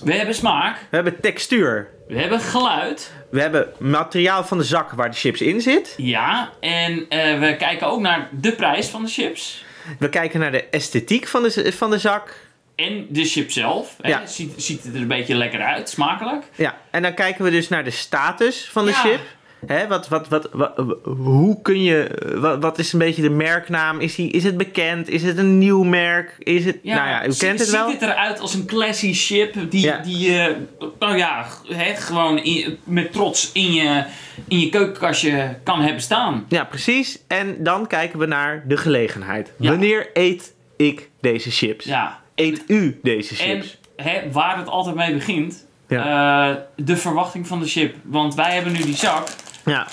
We 0.03 0.13
hebben 0.13 0.35
smaak. 0.35 0.77
We 0.89 0.95
hebben 0.95 1.19
textuur. 1.21 1.87
We 2.07 2.19
hebben 2.19 2.39
geluid. 2.39 3.11
We 3.31 3.41
hebben 3.41 3.67
materiaal 3.79 4.43
van 4.43 4.57
de 4.57 4.63
zak 4.63 4.91
waar 4.91 5.09
de 5.09 5.15
chips 5.17 5.41
in 5.41 5.61
zit. 5.61 5.93
Ja. 5.97 6.49
En 6.59 7.05
eh, 7.09 7.39
we 7.39 7.55
kijken 7.57 7.87
ook 7.87 7.99
naar 7.99 8.29
de 8.31 8.51
prijs 8.51 8.87
van 8.87 9.03
de 9.03 9.09
chips. 9.09 9.65
We 9.99 10.09
kijken 10.09 10.39
naar 10.39 10.51
de 10.51 10.63
esthetiek 10.63 11.27
van 11.27 11.43
de, 11.43 11.71
van 11.77 11.89
de 11.89 11.97
zak. 11.97 12.45
En 12.75 13.05
de 13.09 13.25
chip 13.25 13.51
zelf. 13.51 13.95
Hè. 14.01 14.09
Ja. 14.09 14.25
Ziet, 14.25 14.53
ziet 14.57 14.83
het 14.83 14.93
er 14.95 15.01
een 15.01 15.07
beetje 15.07 15.35
lekker 15.35 15.61
uit, 15.61 15.89
smakelijk. 15.89 16.43
Ja, 16.55 16.77
en 16.91 17.01
dan 17.01 17.13
kijken 17.13 17.43
we 17.43 17.51
dus 17.51 17.67
naar 17.69 17.83
de 17.83 17.91
status 17.91 18.69
van 18.71 18.85
de 18.85 18.91
Ja. 18.91 18.97
chip. 18.97 19.19
Hè, 19.65 19.87
wat, 19.87 20.07
wat, 20.07 20.27
wat, 20.27 20.49
wat- 20.51 20.73
hoe 21.03 21.61
kun 21.61 21.83
je... 21.83 22.09
Wat, 22.35 22.61
wat 22.61 22.79
is 22.79 22.93
een 22.93 22.99
beetje 22.99 23.21
de 23.21 23.29
merknaam? 23.29 23.99
Is, 23.99 24.15
die, 24.15 24.31
is 24.31 24.43
het 24.43 24.57
bekend? 24.57 25.09
Is 25.09 25.23
het 25.23 25.37
een 25.37 25.57
nieuw 25.57 25.83
merk? 25.83 26.35
Is 26.39 26.65
het... 26.65 26.83
nou 26.83 27.07
ja, 27.07 27.25
u 27.25 27.33
kent 27.37 27.59
het 27.59 27.69
wel. 27.69 27.89
Ziet 27.89 27.99
het 28.01 28.09
eruit 28.09 28.39
als 28.39 28.53
een 28.53 28.65
classy 28.65 29.13
ship 29.13 29.55
die, 29.69 29.81
Ja. 29.81 29.97
die 29.97 30.31
je, 30.31 30.55
nou 30.99 31.17
ja, 31.17 31.45
hè, 31.67 31.95
gewoon 31.95 32.37
in- 32.37 32.77
met 32.83 33.11
trots 33.11 33.51
in 33.51 33.73
je, 33.73 34.03
in 34.47 34.59
je 34.59 34.69
keukenkastje 34.69 35.57
kan 35.63 35.81
hebben 35.81 36.01
staan. 36.01 36.45
Ja, 36.49 36.63
precies. 36.63 37.19
En 37.27 37.63
dan 37.63 37.87
kijken 37.87 38.19
we 38.19 38.25
naar 38.25 38.63
de 38.67 38.77
gelegenheid. 38.77 39.51
Ja. 39.59 39.69
Wanneer 39.69 40.09
eet 40.13 40.53
ik 40.77 41.09
deze 41.21 41.51
chips? 41.51 41.85
Ja. 41.85 42.19
Eet 42.35 42.63
u 42.67 42.99
deze 43.03 43.43
En 43.43 43.49
chips? 43.61 43.77
hè, 43.95 44.31
waar 44.31 44.57
het 44.57 44.67
altijd 44.67 44.95
mee 44.95 45.13
begint, 45.13 45.65
Ja. 45.87 46.49
eh, 46.49 46.55
de 46.75 46.97
verwachting 46.97 47.47
van 47.47 47.59
de 47.59 47.65
chip. 47.67 47.95
Want 48.03 48.35
wij 48.35 48.53
hebben 48.53 48.71
nu 48.73 48.81
die 48.81 48.95
zak 48.95 49.27
ja. 49.67 49.87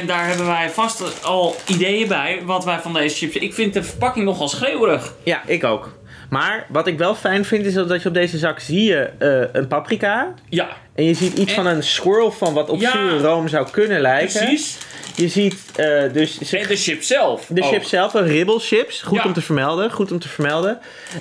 en 0.00 0.06
daar 0.06 0.26
hebben 0.26 0.46
wij 0.46 0.70
vast 0.70 1.24
al 1.24 1.56
ideeën 1.66 2.08
bij 2.08 2.40
wat 2.44 2.64
wij 2.64 2.78
van 2.78 2.92
deze 2.92 3.16
chips... 3.16 3.36
Ik 3.36 3.54
vind 3.54 3.74
de 3.74 3.82
verpakking 3.82 4.24
nogal 4.24 4.48
schreeuwerig. 4.48 5.14
ja, 5.22 5.42
ik 5.46 5.64
ook. 5.64 5.94
Maar 6.30 6.66
wat 6.68 6.86
ik 6.86 6.98
wel 6.98 7.14
fijn 7.14 7.44
vind 7.44 7.66
is 7.66 7.74
dat 7.74 8.02
je 8.02 8.08
op 8.08 8.14
deze 8.14 8.38
zak 8.38 8.60
zie 8.60 8.82
je 8.84 9.10
eh, 9.18 9.60
een 9.60 9.66
paprika. 9.68 10.34
Ja, 10.48 10.68
En 10.94 11.04
je 11.04 11.14
ziet 11.14 11.38
iets 11.38 11.50
En- 11.54 11.56
van 11.64 11.66
een 11.66 11.82
swirl 11.82 12.30
van 12.32 12.54
wat 12.54 12.68
op 12.68 12.80
Ja. 12.80 12.90
zure 12.90 13.18
room 13.18 13.48
zou 13.48 13.70
kunnen 13.70 14.00
lijken. 14.00 14.38
precies. 14.46 14.78
Je 15.16 15.28
ziet 15.28 15.54
eh, 15.76 16.02
dus 16.12 16.38
ze- 16.38 16.58
En 16.58 16.68
de 16.68 16.76
chip 16.76 17.02
zelf. 17.02 17.46
de 17.48 17.62
ook. 17.62 17.68
chips 17.72 17.88
zelf, 17.88 18.14
een 18.14 18.26
ribbel 18.26 18.58
chips. 18.58 19.02
Goed 19.02 19.18
Ja. 19.18 19.24
om 19.24 19.32
te 19.32 19.40
vermelden. 19.40 19.90
Goed 19.92 20.12
om 20.12 20.18
te 20.18 20.28
vermelden. 20.28 20.78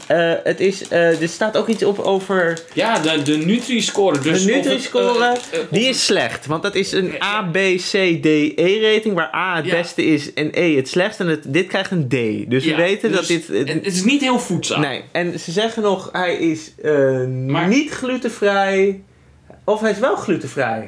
Eh, 0.08 0.34
het 0.44 0.60
is, 0.60 0.88
eh, 0.88 1.22
er 1.22 1.28
staat 1.28 1.58
ook 1.58 1.68
iets 1.68 1.84
op 1.84 2.00
over 2.00 2.60
Ja, 2.74 3.00
de, 3.00 3.22
de 3.22 3.38
Nutri-score. 3.38 4.20
Dus 4.20 4.46
de 4.46 4.52
Nutri-score. 4.52 5.36
die 5.70 5.88
is 5.88 6.06
slecht. 6.06 6.46
Want 6.46 6.64
dat 6.64 6.76
is 6.76 6.92
een 6.92 7.14
A, 7.24 7.44
B, 7.52 7.56
C, 7.76 7.92
D, 8.22 8.26
E 8.56 8.94
rating. 8.94 9.16
Waar 9.16 9.34
A 9.36 9.56
het 9.56 9.66
Ja. 9.66 9.72
beste 9.76 10.06
is 10.06 10.34
en 10.34 10.50
E 10.54 10.76
het 10.76 10.90
slechtste. 10.90 11.24
En 11.24 11.30
het, 11.30 11.44
dit 11.48 11.68
krijgt 11.68 11.92
een 11.92 12.08
D. 12.08 12.50
Dus 12.50 12.66
we 12.66 12.76
weten 12.76 13.10
dus 13.12 13.18
dat 13.20 13.28
dit... 13.28 13.48
Het, 13.48 13.68
het 13.70 13.86
is 13.86 14.04
niet 14.04 14.22
heel 14.22 14.40
voedzaam. 14.40 14.82
nee, 14.82 15.04
en 15.12 15.40
ze 15.40 15.52
zeggen 15.52 15.82
nog 15.82 16.10
hij 16.12 16.36
is 16.36 16.72
Maar- 17.48 17.68
niet 17.68 17.92
glutenvrij. 17.92 19.02
Of 19.64 19.82
hij 19.82 19.92
is 19.92 20.00
wel 20.00 20.16
glutenvrij. 20.16 20.88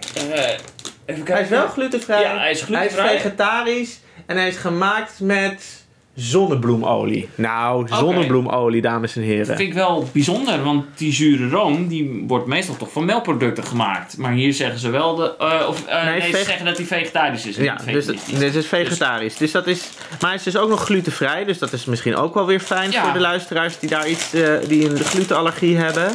Even 1.07 1.23
kijken. 1.23 1.33
Hij 1.33 1.43
is 1.43 1.49
wel 1.49 1.67
glutenvrij. 1.67 2.21
Ja, 2.21 2.37
hij 2.37 2.51
is 2.51 2.61
glutenvrij. 2.61 3.05
Hij 3.05 3.15
is 3.15 3.21
vegetarisch. 3.21 3.99
En 4.25 4.37
hij 4.37 4.47
is 4.47 4.57
gemaakt 4.57 5.19
met 5.19 5.85
zonnebloemolie. 6.15 7.29
Nou, 7.35 7.87
zonnebloemolie, 7.87 8.81
dames 8.81 9.15
en 9.15 9.21
Dat 9.21 9.29
heren. 9.29 9.45
vind 9.45 9.59
ik 9.59 9.73
wel 9.73 10.09
bijzonder, 10.11 10.63
want 10.63 10.85
die 10.95 11.13
zure 11.13 11.49
room 11.49 11.87
die 11.87 12.23
wordt 12.27 12.45
meestal 12.45 12.77
toch 12.77 12.91
van 12.91 13.05
melkproducten 13.05 13.63
gemaakt. 13.63 14.17
Maar 14.17 14.31
hier 14.31 14.53
zeggen 14.53 14.79
ze 14.79 14.89
wel, 14.89 15.15
de, 15.15 15.35
eh, 15.39 15.67
of 15.67 15.85
eh, 15.87 16.03
Nee, 16.05 16.19
nee, 16.19 16.31
ze 16.31 16.43
zeggen 16.43 16.65
dat 16.65 16.77
hij 16.77 16.85
vegetarisch 16.85 17.45
is. 17.45 17.55
Ja, 17.55 17.77
dus 17.85 18.05
dit 18.39 18.55
is 18.55 18.67
vegetarisch. 18.67 19.37
Dus 19.37 19.51
dat 19.51 19.67
is, 19.67 19.89
maar 20.09 20.29
hij 20.29 20.33
is 20.39 20.43
dus 20.43 20.57
ook 20.57 20.69
nog 20.69 20.83
glutenvrij. 20.83 21.43
Dus 21.45 21.57
dat 21.57 21.73
is 21.73 21.85
misschien 21.85 22.15
ook 22.15 22.33
wel 22.33 22.45
weer 22.45 22.59
fijn 22.59 22.91
Ja. 22.91 23.03
voor 23.03 23.13
de 23.13 23.19
luisteraars 23.19 23.79
die 23.79 23.89
daar 23.89 24.07
iets, 24.09 24.33
eh, 24.33 24.53
die 24.67 24.89
een 24.89 24.97
glutenallergie 24.99 25.77
hebben. 25.77 26.11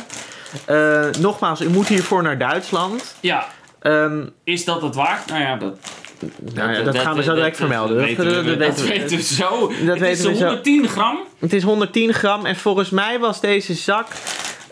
Nogmaals, 1.21 1.61
u 1.61 1.69
moet 1.69 1.89
hiervoor 1.89 2.23
naar 2.23 2.39
Duitsland. 2.39 3.15
Ja, 3.21 3.47
Ehm, 3.83 4.27
is 4.45 4.65
dat 4.65 4.83
het 4.83 4.95
waard? 4.95 5.27
Nou 5.27 5.41
ja, 5.41 5.57
dat, 5.57 5.79
nou 6.55 6.73
ja, 6.73 6.83
dat, 6.83 6.99
gaan 6.99 7.17
we 7.17 7.23
zo 7.23 7.35
direct 7.35 7.57
vermelden. 7.57 7.97
Dat, 7.97 8.07
weten 8.07 8.45
we, 8.45 8.57
dat 8.57 8.81
weten 8.81 9.23
zo. 9.23 9.73
Dat 9.85 9.99
het 9.99 10.09
is 10.09 10.23
we 10.23 10.35
zo. 10.35 10.45
110 10.45 10.89
gram. 10.89 11.19
Het 11.39 11.53
is 11.53 11.63
110 11.63 12.15
gram 12.15 12.47
en 12.47 12.57
volgens 12.57 12.91
mij 12.91 13.19
was 13.19 13.41
deze 13.41 13.75
zak 13.75 14.07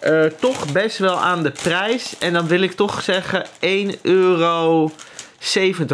eh, 0.00 0.24
toch 0.24 0.72
best 0.72 0.98
wel 0.98 1.16
aan 1.16 1.42
de 1.42 1.52
prijs. 1.62 2.18
En 2.18 2.32
dan 2.32 2.46
wil 2.46 2.60
ik 2.60 2.72
toch 2.72 3.02
zeggen 3.02 3.46
1,70 3.46 4.00
euro. 4.02 4.90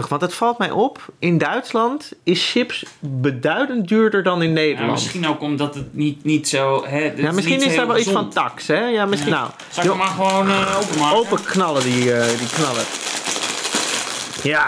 Want 0.09 0.21
het 0.21 0.35
valt 0.35 0.59
mij 0.59 0.71
op, 0.71 1.05
in 1.19 1.39
Duitsland 1.39 2.13
is 2.23 2.51
chips 2.51 2.85
beduidend 3.01 3.89
duurder 3.89 4.23
dan 4.23 4.43
in 4.43 4.49
Ja, 4.49 4.55
Nederland. 4.55 4.93
misschien 4.93 5.27
ook 5.27 5.41
omdat 5.41 5.75
het 5.75 5.95
niet, 5.95 6.25
niet 6.25 6.49
zo... 6.49 6.85
Hè, 6.87 7.01
het 7.01 7.19
Ja, 7.19 7.33
misschien 7.33 7.63
is 7.63 7.77
daar 7.77 7.87
wel 7.87 7.99
iets 7.99 8.11
van 8.11 8.31
tax, 8.31 8.67
hè? 8.67 8.85
Ja, 8.87 9.07
misschien. 9.07 9.33
Ja. 9.33 9.39
Nou, 9.39 9.51
Zal 9.71 9.83
ik 9.85 9.89
hem 9.91 9.99
maar 9.99 10.07
gewoon 10.09 10.49
eh, 10.49 10.79
openmaken? 10.83 11.17
open 11.19 11.45
knallen 11.45 11.83
die, 11.83 12.13
eh, 12.13 12.39
die 12.39 12.49
knallen. 12.55 12.85
Ja. 14.43 14.67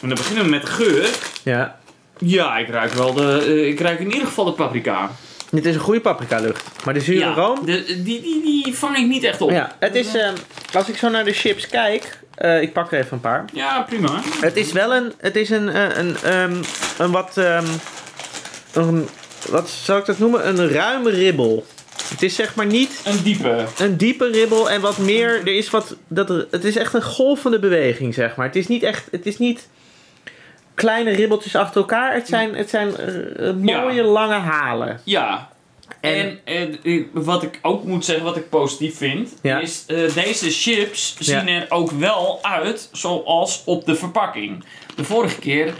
En 0.00 0.08
dan 0.08 0.16
beginnen 0.16 0.44
we 0.44 0.50
met 0.50 0.68
geur. 0.68 1.08
Ja. 1.42 1.78
Ja, 2.18 2.58
ik 2.58 2.68
ruik 2.68 2.92
wel 2.92 3.12
de... 3.14 3.44
eh, 3.46 3.68
ik 3.68 3.80
ruik 3.80 3.98
in 3.98 4.12
ieder 4.12 4.26
geval 4.26 4.44
de 4.44 4.52
paprika. 4.52 5.10
Dit 5.50 5.64
is 5.64 5.74
een 5.74 5.80
goede 5.80 6.00
paprika 6.00 6.38
lucht. 6.40 6.62
Maar 6.84 6.94
de 6.94 7.00
zure 7.00 7.18
ja, 7.18 7.34
room... 7.34 7.66
de, 7.66 7.84
die, 8.02 8.20
die, 8.20 8.42
die 8.64 8.74
vang 8.76 8.96
ik 8.96 9.06
niet 9.06 9.24
echt 9.24 9.40
op. 9.40 9.50
Ja, 9.50 9.76
het 9.78 9.94
is... 9.94 10.14
eh, 10.14 10.28
als 10.72 10.88
ik 10.88 10.96
zo 10.96 11.08
naar 11.08 11.24
de 11.24 11.32
chips 11.32 11.66
kijk... 11.68 12.20
eh, 12.34 12.62
ik 12.62 12.72
pak 12.72 12.92
er 12.92 12.98
even 12.98 13.12
een 13.12 13.20
paar. 13.20 13.44
Ja, 13.52 13.82
prima. 13.82 14.20
Het 14.40 14.56
is 14.56 14.72
wel 14.72 14.94
een... 14.94 15.12
Het 15.18 15.36
is 15.36 15.50
een... 15.50 15.68
eh, 15.68 15.96
een, 15.96 16.16
ehm, 16.24 16.54
een 16.98 17.10
wat... 17.10 17.36
ehm, 17.36 17.66
een, 18.72 19.08
wat 19.50 19.68
zou 19.68 19.98
ik 20.00 20.04
dat 20.06 20.18
noemen? 20.18 20.48
Een 20.48 20.68
ruime 20.70 21.10
ribbel. 21.10 21.66
Het 22.08 22.22
is 22.22 22.34
zeg 22.34 22.54
maar 22.54 22.66
niet 22.66 23.00
Een 23.04 23.22
diepe. 23.22 23.64
een 23.78 23.96
diepe 23.96 24.30
ribbel 24.30 24.70
en 24.70 24.80
wat 24.80 24.98
meer. 24.98 25.40
Er 25.40 25.56
is 25.56 25.70
wat. 25.70 25.96
Dat, 26.08 26.30
er- 26.30 26.46
het 26.50 26.64
is 26.64 26.76
echt 26.76 26.94
een 26.94 27.02
golvende 27.02 27.58
beweging, 27.58 28.14
zeg 28.14 28.36
maar. 28.36 28.46
Het 28.46 28.56
is 28.56 28.66
niet 28.68 28.82
echt. 28.82 29.08
Het 29.10 29.26
is 29.26 29.38
niet 29.38 29.68
kleine 30.74 31.10
ribbeltjes 31.10 31.56
achter 31.56 31.80
elkaar. 31.80 32.14
Het 32.14 32.28
zijn, 32.28 32.54
het 32.54 32.70
zijn 32.70 32.96
eh, 32.96 33.44
Ja. 33.62 33.80
mooie 33.80 34.02
lange 34.02 34.34
halen. 34.34 35.00
Ja. 35.04 35.48
En- 36.00 36.38
En, 36.44 36.78
wat 37.12 37.42
ik 37.42 37.58
ook 37.62 37.84
moet 37.84 38.04
zeggen, 38.04 38.24
wat 38.24 38.36
ik 38.36 38.48
positief 38.48 38.96
vind, 38.96 39.34
Ja. 39.42 39.58
is 39.58 39.84
eh, 39.86 40.14
deze 40.14 40.50
chips 40.50 41.16
zien 41.18 41.46
Ja. 41.46 41.60
er 41.60 41.66
ook 41.68 41.90
wel 41.90 42.38
uit 42.42 42.88
zoals 42.92 43.62
op 43.64 43.84
de 43.84 43.94
verpakking. 43.94 44.64
De 44.96 45.04
vorige 45.04 45.38
keer 45.38 45.74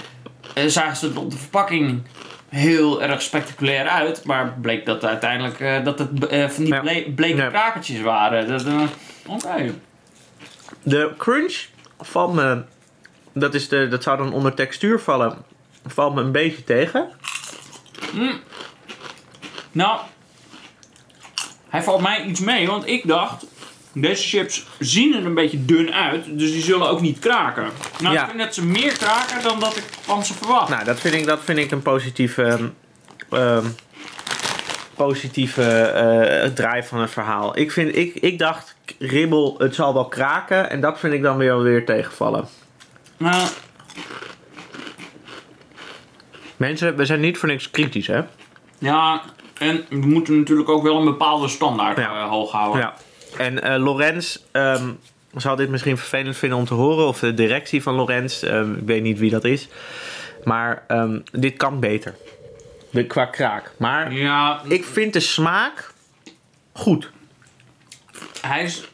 eh, 0.54 0.66
zagen 0.66 0.96
ze 0.96 1.10
er 1.10 1.18
op 1.20 1.30
de 1.30 1.36
verpakking 1.36 2.02
heel 2.48 3.02
erg 3.02 3.22
spectaculair 3.22 3.86
uit, 3.88 4.24
maar 4.24 4.56
bleek 4.60 4.86
dat 4.86 5.04
uiteindelijk 5.04 5.60
eh, 5.60 5.84
dat 5.84 5.98
het 5.98 6.08
van 6.54 6.64
die 6.64 6.80
ble- 6.80 7.12
bleke 7.14 7.48
krakertjes 7.48 8.00
waren. 8.00 8.60
Oké. 9.28 9.74
De 10.82 11.10
crunch 11.18 11.64
valt 12.00 12.32
me. 12.34 12.62
Dat, 13.34 13.54
is 13.54 13.68
de, 13.68 13.88
dat 13.88 14.02
zou 14.02 14.16
dan 14.18 14.32
onder 14.32 14.54
textuur 14.54 15.00
vallen. 15.00 15.36
Valt 15.86 16.14
me 16.14 16.20
een 16.20 16.32
beetje 16.32 16.64
tegen. 16.64 17.08
Nou, 19.72 20.00
hij 21.68 21.82
valt 21.82 22.00
mij 22.02 22.24
iets 22.24 22.40
mee, 22.40 22.66
want 22.66 22.86
ik 22.86 23.06
dacht, 23.06 23.44
deze 23.92 24.22
chips 24.28 24.66
zien 24.78 25.14
er 25.14 25.26
een 25.26 25.34
beetje 25.34 25.64
dun 25.64 25.92
uit, 25.92 26.24
dus 26.38 26.52
die 26.52 26.62
zullen 26.62 26.88
ook 26.88 27.00
niet 27.00 27.18
kraken. 27.18 27.68
Nou, 28.00 28.14
Ja. 28.14 28.20
ik 28.22 28.28
vind 28.28 28.38
dat 28.42 28.54
ze 28.54 28.64
meer 28.64 28.92
kraken 28.98 29.42
dan 29.42 29.60
dat 29.60 29.76
ik 29.76 29.84
van 30.00 30.24
ze 30.24 30.34
verwacht. 30.34 30.68
Nou, 30.68 30.84
dat 30.84 31.00
vind 31.00 31.14
ik, 31.14 31.26
dat 31.26 31.40
vind 31.44 31.58
ik 31.58 31.70
een 31.70 31.82
positieve. 31.82 32.42
ehm, 32.42 32.68
ehm, 33.30 33.66
positieve 34.94 35.62
eh, 35.80 36.50
draai 36.50 36.82
van 36.82 37.00
het 37.00 37.10
verhaal. 37.10 37.58
Ik, 37.58 37.72
vind, 37.72 37.96
ik, 37.96 38.14
ik 38.14 38.38
dacht, 38.38 38.74
ribbel, 38.98 39.54
het 39.58 39.74
zal 39.74 39.94
wel 39.94 40.08
kraken. 40.08 40.70
En 40.70 40.80
dat 40.80 40.98
vind 40.98 41.12
ik 41.14 41.22
dan 41.22 41.36
weer, 41.36 41.62
weer 41.62 41.84
tegenvallen. 41.84 42.48
Nou, 43.16 43.48
Mensen, 46.56 46.96
we 46.96 47.04
zijn 47.04 47.20
niet 47.20 47.38
voor 47.38 47.48
niks 47.48 47.70
kritisch, 47.70 48.06
hè? 48.06 48.20
ja, 48.78 49.22
en 49.62 49.84
we 50.00 50.06
moeten 50.06 50.38
natuurlijk 50.38 50.68
ook 50.68 50.82
wel 50.82 50.96
een 50.98 51.04
bepaalde 51.04 51.48
standaard 51.48 51.96
Ja. 51.98 52.14
eh, 52.22 52.28
hoog 52.28 52.50
houden. 52.52 52.80
Ja. 52.80 52.94
En 53.38 53.62
eh 53.62 53.82
Lorenz 53.82 54.36
ehm, 54.52 54.88
zal 55.36 55.56
dit 55.56 55.68
misschien 55.68 55.96
vervelend 55.98 56.36
vinden 56.36 56.58
om 56.58 56.64
te 56.64 56.74
horen. 56.74 57.06
Of 57.06 57.18
de 57.18 57.34
directie 57.34 57.82
van 57.82 57.94
Lorenz. 57.94 58.42
ehm, 58.42 58.72
ik 58.72 58.86
weet 58.86 59.02
niet 59.02 59.18
wie 59.18 59.30
dat 59.30 59.44
is. 59.44 59.68
Maar 60.44 60.84
ehm, 60.88 61.20
dit 61.32 61.56
kan 61.56 61.80
beter. 61.80 62.14
De- 62.90 63.06
Qua 63.06 63.24
kraak. 63.24 63.72
Maar 63.78 64.12
Ja, 64.12 64.60
ik 64.68 64.84
vind 64.84 65.12
de 65.12 65.20
smaak 65.20 65.92
goed. 66.72 67.10
hij 68.40 68.62
is, 68.64 68.88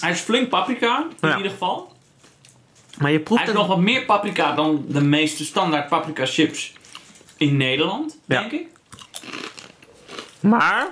hij 0.00 0.10
is 0.10 0.20
flink 0.20 0.48
paprika, 0.48 1.06
in 1.20 1.28
Ja. 1.28 1.36
ieder 1.36 1.50
geval. 1.52 1.92
Maar 2.98 3.10
je 3.10 3.20
proeft 3.20 3.40
Hij 3.42 3.50
het 3.50 3.58
nog 3.60 3.68
wat 3.68 3.78
meer 3.80 4.04
paprika 4.04 4.54
dan 4.54 4.84
de 4.88 5.00
meeste 5.00 5.44
standaard 5.44 5.88
paprika 5.88 6.26
chips 6.26 6.72
in 7.36 7.56
Nederland, 7.56 8.18
Ja. 8.26 8.40
denk 8.40 8.52
ik. 8.52 8.66
Maar 10.40 10.88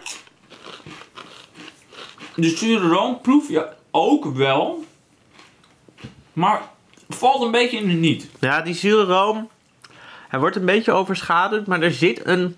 De 2.35 2.49
zure 2.49 2.89
room 2.89 3.21
proef 3.21 3.49
je 3.49 3.69
ook 3.91 4.25
wel. 4.25 4.85
Maar 6.33 6.63
valt 7.09 7.43
een 7.43 7.51
beetje 7.51 7.79
in 7.79 7.89
de 7.89 7.93
niet. 7.95 8.29
ja, 8.41 8.61
die 8.61 8.75
zure 8.75 9.05
room. 9.05 9.49
Hij 10.29 10.39
wordt 10.41 10.57
een 10.57 10.65
beetje 10.65 10.93
overschaduwd. 10.93 11.67
Maar 11.67 11.83
er 11.83 11.93
zit 11.93 12.27
een, 12.27 12.57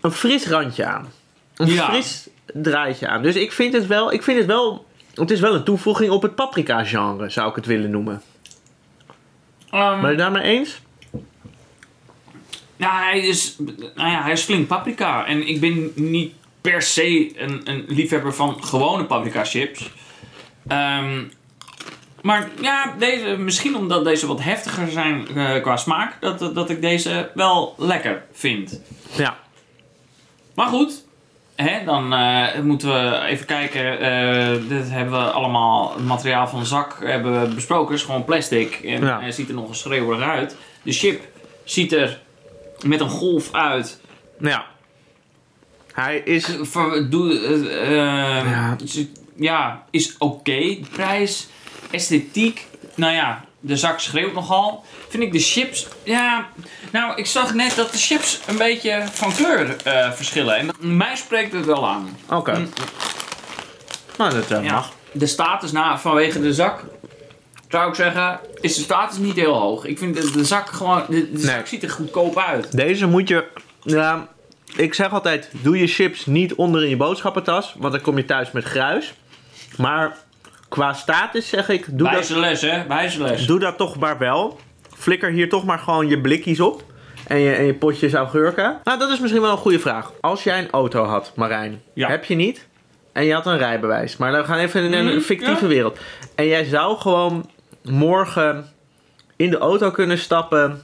een 0.00 0.10
fris 0.12 0.46
randje 0.48 0.84
aan. 0.86 1.12
Een 1.56 1.66
Ja. 1.68 1.88
fris 1.88 2.28
draaitje 2.54 3.08
aan. 3.08 3.22
Dus 3.22 3.34
ik 3.34 3.52
vind 3.52 3.72
het 3.72 3.86
wel. 3.86 4.12
Ik 4.12 4.22
vind 4.22 4.38
het 4.38 4.46
wel. 4.46 4.86
Het 5.14 5.30
is 5.30 5.40
wel 5.40 5.54
een 5.54 5.64
toevoeging 5.64 6.10
op 6.10 6.22
het 6.22 6.34
paprika 6.34 6.84
genre, 6.84 7.28
zou 7.30 7.48
ik 7.48 7.54
het 7.54 7.66
willen 7.66 7.90
noemen. 7.90 8.22
Ehm, 9.70 9.90
Ben 9.90 10.00
je 10.00 10.06
het 10.06 10.18
daarmee 10.18 10.42
eens? 10.42 10.80
Nou, 12.80 13.02
hij 13.04 13.20
is, 13.20 13.56
nou 13.94 14.10
ja, 14.10 14.22
hij 14.22 14.32
is 14.32 14.42
flink 14.42 14.66
paprika. 14.66 15.26
En 15.26 15.48
ik 15.48 15.60
ben 15.60 15.92
niet 15.94 16.32
per 16.60 16.82
se 16.82 17.32
een, 17.40 17.60
een 17.64 17.84
liefhebber 17.88 18.34
van 18.34 18.64
gewone 18.64 19.04
paprika 19.04 19.44
chips. 19.44 19.90
Ehm, 20.68 21.22
Maar 22.22 22.48
ja, 22.60 22.94
deze, 22.98 23.26
misschien 23.38 23.76
omdat 23.76 24.04
deze 24.04 24.26
wat 24.26 24.42
heftiger 24.42 24.90
zijn 24.90 25.28
eh, 25.36 25.62
qua 25.62 25.76
smaak, 25.76 26.20
dat, 26.20 26.38
dat, 26.38 26.54
dat 26.54 26.70
ik 26.70 26.80
deze 26.80 27.30
wel 27.34 27.74
lekker 27.78 28.24
vind. 28.32 28.80
Ja. 29.16 29.36
Maar 30.54 30.66
goed, 30.66 31.04
hè, 31.54 31.84
dan 31.84 32.12
eh, 32.12 32.60
moeten 32.62 32.88
we 32.88 33.20
even 33.26 33.46
kijken. 33.46 34.00
eh, 34.00 34.68
dit 34.68 34.90
hebben 34.90 35.18
we 35.24 35.30
allemaal, 35.30 35.92
het 35.94 36.04
materiaal 36.04 36.48
van 36.48 36.58
de 36.60 36.66
zak 36.66 36.96
hebben 37.04 37.40
we 37.48 37.54
besproken. 37.54 37.94
is 37.94 38.02
gewoon 38.02 38.24
plastic 38.24 38.74
en 38.74 39.04
Ja. 39.04 39.20
hij 39.20 39.32
ziet 39.32 39.48
er 39.48 39.54
nog 39.54 39.68
een 39.68 39.74
schreeuwerig 39.74 40.28
uit. 40.28 40.56
De 40.82 40.92
chip 40.92 41.22
ziet 41.64 41.92
er 41.92 42.20
met 42.84 43.00
een 43.00 43.08
golf 43.08 43.52
uit. 43.52 44.00
Ja. 44.40 44.64
Hij 45.92 46.18
is... 46.18 46.46
Ver- 46.62 47.10
doe, 47.10 47.38
eh, 47.40 47.82
eh, 48.38 48.50
Ja. 48.50 48.76
is- 48.84 49.04
ja, 49.36 49.82
is 49.90 50.14
oké. 50.18 50.76
Prijs, 50.92 51.48
esthetiek. 51.90 52.66
Nou 52.94 53.12
ja, 53.14 53.44
de 53.60 53.76
zak 53.76 54.00
schreeuwt 54.00 54.34
nogal. 54.34 54.84
Vind 55.08 55.22
ik 55.22 55.32
de 55.32 55.38
chips. 55.38 55.88
Ja, 56.04 56.48
nou, 56.92 57.14
ik 57.16 57.26
zag 57.26 57.54
net 57.54 57.74
dat 57.76 57.92
de 57.92 57.98
chips 57.98 58.40
een 58.46 58.56
beetje 58.56 59.04
van 59.12 59.32
kleur 59.34 59.76
eh, 59.84 60.12
verschillen. 60.12 60.56
En 60.56 60.66
dat- 60.66 60.76
mij 60.80 61.16
spreekt 61.16 61.52
het 61.52 61.64
wel 61.66 61.88
aan. 61.88 62.16
Oké. 62.30 62.58
Mm. 62.58 62.68
Nou, 64.18 64.34
dat 64.34 64.50
eh, 64.50 64.64
Ja. 64.64 64.72
mag. 64.72 64.92
De 65.12 65.26
status 65.26 65.72
na, 65.72 65.98
vanwege 65.98 66.40
de 66.40 66.54
zak, 66.54 66.84
zou 67.70 67.88
ik 67.88 67.94
zeggen, 67.94 68.40
is 68.60 68.74
de 68.74 68.82
status 68.82 69.18
niet 69.18 69.36
heel 69.36 69.54
hoog. 69.54 69.84
Ik 69.84 69.98
vind 69.98 70.14
de, 70.14 70.30
de 70.30 70.44
zak 70.44 70.68
gewoon. 70.68 71.02
De, 71.08 71.32
de 71.32 71.38
zak 71.38 71.66
ziet 71.66 71.82
er 71.82 71.90
goedkoop 71.90 72.38
uit. 72.38 72.76
Deze 72.76 73.06
moet 73.06 73.28
je... 73.28 73.44
Ja, 73.82 74.28
ik 74.76 74.94
zeg 74.94 75.12
altijd, 75.12 75.50
doe 75.62 75.78
je 75.78 75.86
chips 75.86 76.26
niet 76.26 76.54
onder 76.54 76.82
in 76.82 76.88
je 76.88 76.96
boodschappentas. 76.96 77.74
Want 77.78 77.92
dan 77.92 78.02
kom 78.02 78.16
je 78.16 78.24
thuis 78.24 78.50
met 78.52 78.64
gruis. 78.64 79.14
Maar 79.76 80.16
qua 80.68 80.92
status 80.92 81.48
zeg 81.48 81.68
ik, 81.68 81.84
doe 81.88 81.98
dat, 81.98 82.10
Wijze 82.10 82.38
les, 82.38 82.60
hè? 82.60 82.86
Wijze 82.88 83.22
les. 83.22 83.46
doe 83.46 83.58
dat 83.58 83.76
toch 83.76 83.98
maar 83.98 84.18
wel. 84.18 84.58
Flikker 84.96 85.30
hier 85.30 85.48
toch 85.48 85.64
maar 85.64 85.78
gewoon 85.78 86.08
je 86.08 86.20
blikjes 86.20 86.60
op. 86.60 86.82
En 87.26 87.38
je, 87.38 87.52
en 87.52 87.64
je 87.64 87.74
potjes 87.74 88.12
augurken. 88.14 88.80
Nou, 88.84 88.98
dat 88.98 89.10
is 89.10 89.18
misschien 89.20 89.42
wel 89.42 89.50
een 89.50 89.56
goede 89.56 89.78
vraag. 89.78 90.12
Als 90.20 90.44
jij 90.44 90.58
een 90.58 90.70
auto 90.70 91.04
had, 91.04 91.32
Marijn. 91.36 91.82
Ja. 91.94 92.08
Heb 92.08 92.24
je 92.24 92.34
niet. 92.34 92.66
En 93.12 93.24
je 93.24 93.32
had 93.32 93.46
een 93.46 93.58
rijbewijs. 93.58 94.16
Maar 94.16 94.32
we 94.32 94.44
gaan 94.44 94.58
even 94.58 94.82
in 94.84 94.92
een 94.92 95.06
Mhm, 95.06 95.20
fictieve 95.20 95.62
ja. 95.62 95.66
wereld. 95.66 95.98
En 96.34 96.46
jij 96.46 96.64
zou 96.64 96.98
gewoon 96.98 97.50
morgen 97.82 98.68
in 99.36 99.50
de 99.50 99.58
auto 99.58 99.90
kunnen 99.90 100.18
stappen. 100.18 100.82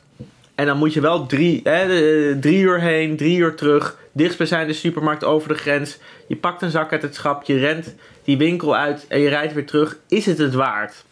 En 0.55 0.67
dan 0.67 0.79
moet 0.79 0.93
je 0.93 1.01
wel 1.01 1.27
drie, 1.27 1.61
hè, 1.65 1.87
de- 1.87 2.37
drie 2.41 2.59
uur 2.61 2.81
heen, 2.81 3.17
drie 3.17 3.39
uur 3.39 3.55
terug. 3.57 3.99
Dichtstbijzijnde 4.13 4.73
supermarkt 4.73 5.25
over 5.25 5.49
de 5.49 5.55
grens. 5.55 5.99
Je 6.29 6.37
pakt 6.37 6.63
een 6.63 6.71
zak 6.71 6.93
uit 6.93 7.03
het 7.03 7.15
schap. 7.15 7.45
Je 7.45 7.59
rent 7.59 7.95
die 8.25 8.37
winkel 8.37 8.77
uit 8.77 9.07
en 9.09 9.21
je 9.21 9.29
rijdt 9.29 9.53
weer 9.53 9.67
terug. 9.67 9.99
Is 10.09 10.27
het 10.27 10.39
het 10.39 10.55
waard? 10.55 11.05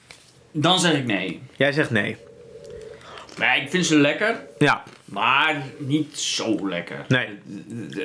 Dan 0.53 0.79
zeg 0.81 0.93
ik 0.95 1.07
nee. 1.07 1.43
Jij 1.57 1.73
zegt 1.73 1.91
nee. 1.91 2.17
Nee, 3.39 3.61
ik 3.63 3.71
vind 3.71 3.87
ze 3.87 3.97
lekker. 3.99 4.41
Ja, 4.59 4.83
Maar 5.05 5.63
niet 5.79 6.19
zo 6.19 6.69
lekker. 6.69 7.05
Nee. 7.09 7.29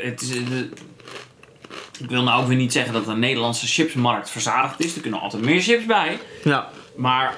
Het 0.02 0.22
is, 0.22 0.30
eh, 0.36 0.42
ik 2.00 2.10
wil 2.10 2.24
nou 2.24 2.42
ook 2.42 2.48
weer 2.48 2.58
niet 2.58 2.74
zeggen 2.74 2.94
dat 2.94 3.06
de 3.06 3.16
Nederlandse 3.16 3.68
chipsmarkt 3.68 4.30
verzadigd 4.30 4.80
is. 4.80 4.96
Er 4.96 5.02
kunnen 5.02 5.20
altijd 5.20 5.44
meer 5.44 5.62
chips 5.62 5.86
bij. 5.86 6.20
ja. 6.44 6.70
Maar 7.00 7.36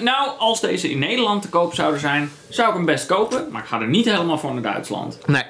nou, 0.00 0.38
als 0.38 0.60
deze 0.60 0.90
in 0.90 0.98
Nederland 0.98 1.42
te 1.42 1.48
koop 1.48 1.74
zouden 1.74 2.00
zijn, 2.00 2.30
zou 2.48 2.68
ik 2.68 2.74
hem 2.74 2.84
best 2.84 3.06
kopen. 3.06 3.48
Maar 3.50 3.62
ik 3.62 3.68
ga 3.68 3.80
er 3.80 3.88
niet 3.88 4.04
helemaal 4.04 4.38
voor 4.38 4.52
naar 4.52 4.62
Duitsland. 4.62 5.18
Nee. 5.26 5.44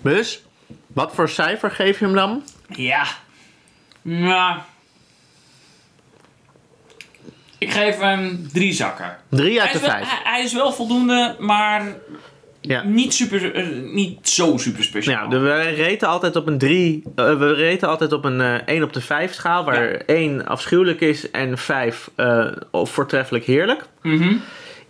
Dus, 0.00 0.42
wat 0.86 1.14
voor 1.14 1.28
cijfer 1.28 1.70
geef 1.70 1.98
je 1.98 2.04
hem 2.04 2.14
dan? 2.14 2.42
Ja. 2.68 3.06
Nou. 4.02 4.58
Ik 7.58 7.72
geef 7.72 7.98
hem 7.98 8.48
drie 8.52 8.72
zakken. 8.72 9.16
Drie 9.28 9.60
uit 9.60 9.72
de 9.72 9.80
wel, 9.80 9.90
vijf. 9.90 10.08
hij, 10.08 10.32
hij 10.32 10.42
is 10.42 10.52
wel 10.52 10.72
voldoende, 10.72 11.36
maar 11.38 11.96
Ja. 12.70 12.82
niet, 12.82 13.14
super, 13.14 13.54
eh, 13.54 13.66
niet 13.92 14.28
zo 14.28 14.56
super 14.56 14.84
speciaal. 14.84 15.24
Ja, 15.24 15.28
de, 15.28 15.38
we 15.38 15.60
reten 15.60 16.08
altijd 16.08 16.36
op 16.36 16.46
een 16.46 16.58
3. 16.58 17.02
we 17.14 17.52
reten 17.52 17.88
altijd 17.88 18.12
op 18.12 18.24
een 18.24 18.40
eh 18.40 18.54
1 18.74 18.82
op 18.82 18.92
de 18.92 19.00
5 19.00 19.32
schaal. 19.32 19.64
Waar 19.64 19.92
Ja. 19.92 19.98
1 20.06 20.46
afschuwelijk 20.46 21.00
is 21.00 21.30
en 21.30 21.58
5 21.58 22.10
eh, 22.14 22.46
of 22.70 22.90
voortreffelijk 22.90 23.44
heerlijk. 23.44 23.84
Mhm. 24.02 24.34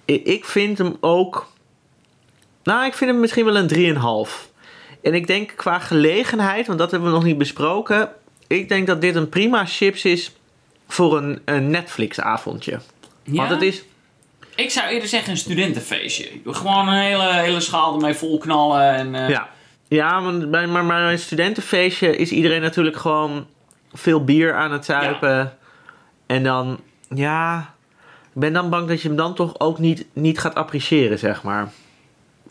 Ik 0.04 0.44
vind 0.44 0.78
hem 0.78 0.96
ook. 1.00 1.52
Nou, 2.62 2.86
ik 2.86 2.94
vind 2.94 3.10
hem 3.10 3.20
misschien 3.20 3.44
wel 3.44 3.56
een 3.56 3.66
3,5. 3.66 4.48
En 5.02 5.14
ik 5.14 5.26
denk 5.26 5.52
qua 5.56 5.78
gelegenheid, 5.78 6.66
want 6.66 6.78
dat 6.78 6.90
hebben 6.90 7.08
we 7.08 7.14
nog 7.14 7.24
niet 7.24 7.38
besproken. 7.38 8.08
Ik 8.46 8.68
denk 8.68 8.86
dat 8.86 9.00
dit 9.00 9.14
een 9.14 9.28
prima 9.28 9.64
chips 9.66 10.04
is 10.04 10.32
voor 10.88 11.16
een, 11.16 11.40
een 11.44 11.70
Netflix-avondje. 11.70 12.80
Ja? 13.22 13.34
Want 13.34 13.50
het 13.50 13.62
is. 13.62 13.84
Ik 14.60 14.70
zou 14.70 14.88
eerder 14.88 15.08
zeggen 15.08 15.30
een 15.30 15.38
studentenfeestje. 15.38 16.28
Gewoon 16.44 16.88
een 16.88 17.02
hele, 17.02 17.32
hele 17.32 17.60
schaal 17.60 17.94
ermee 17.94 18.14
vol 18.14 18.38
knallen. 18.38 18.94
En, 18.94 19.14
eh, 19.14 19.28
Ja, 19.28 19.48
ja 19.88 20.20
maar, 20.20 20.48
bij, 20.48 20.66
maar 20.66 20.86
bij 20.86 21.12
een 21.12 21.18
studentenfeestje 21.18 22.16
is 22.16 22.30
iedereen 22.30 22.60
natuurlijk 22.60 22.96
gewoon 22.96 23.46
veel 23.92 24.24
bier 24.24 24.54
aan 24.54 24.72
het 24.72 24.84
zuipen. 24.84 25.56
En 26.26 26.42
dan, 26.42 26.80
ja, 27.14 27.74
ik 28.34 28.40
ben 28.40 28.52
dan 28.52 28.70
bang 28.70 28.88
dat 28.88 29.02
je 29.02 29.08
hem 29.08 29.16
dan 29.16 29.34
toch 29.34 29.60
ook 29.60 29.78
niet, 29.78 30.06
niet 30.12 30.38
gaat 30.38 30.54
appreciëren, 30.54 31.18
zeg 31.18 31.42
maar. 31.42 31.68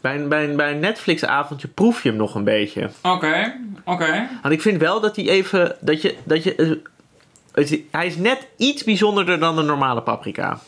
Bij 0.01 0.15
een, 0.15 0.29
bij, 0.29 0.49
een, 0.49 0.55
bij 0.55 0.71
een 0.71 0.79
Netflix-avondje 0.79 1.67
proef 1.67 2.03
je 2.03 2.09
hem 2.09 2.17
nog 2.17 2.35
een 2.35 2.43
beetje. 2.43 2.89
Oké, 3.01 3.55
oké. 3.85 4.27
Want 4.41 4.53
ik 4.53 4.61
vind 4.61 4.81
wel 4.81 4.99
dat 4.99 5.15
hij 5.15 5.29
even, 5.29 5.75
dat 5.81 6.01
je, 6.01 6.15
dat 6.23 6.43
je, 6.43 6.55
eh, 7.53 7.81
hij 7.91 8.05
is 8.05 8.15
net 8.15 8.47
iets 8.57 8.83
bijzonderder 8.83 9.39
dan 9.39 9.55
de 9.55 9.61
normale 9.61 10.01
paprika. 10.01 10.59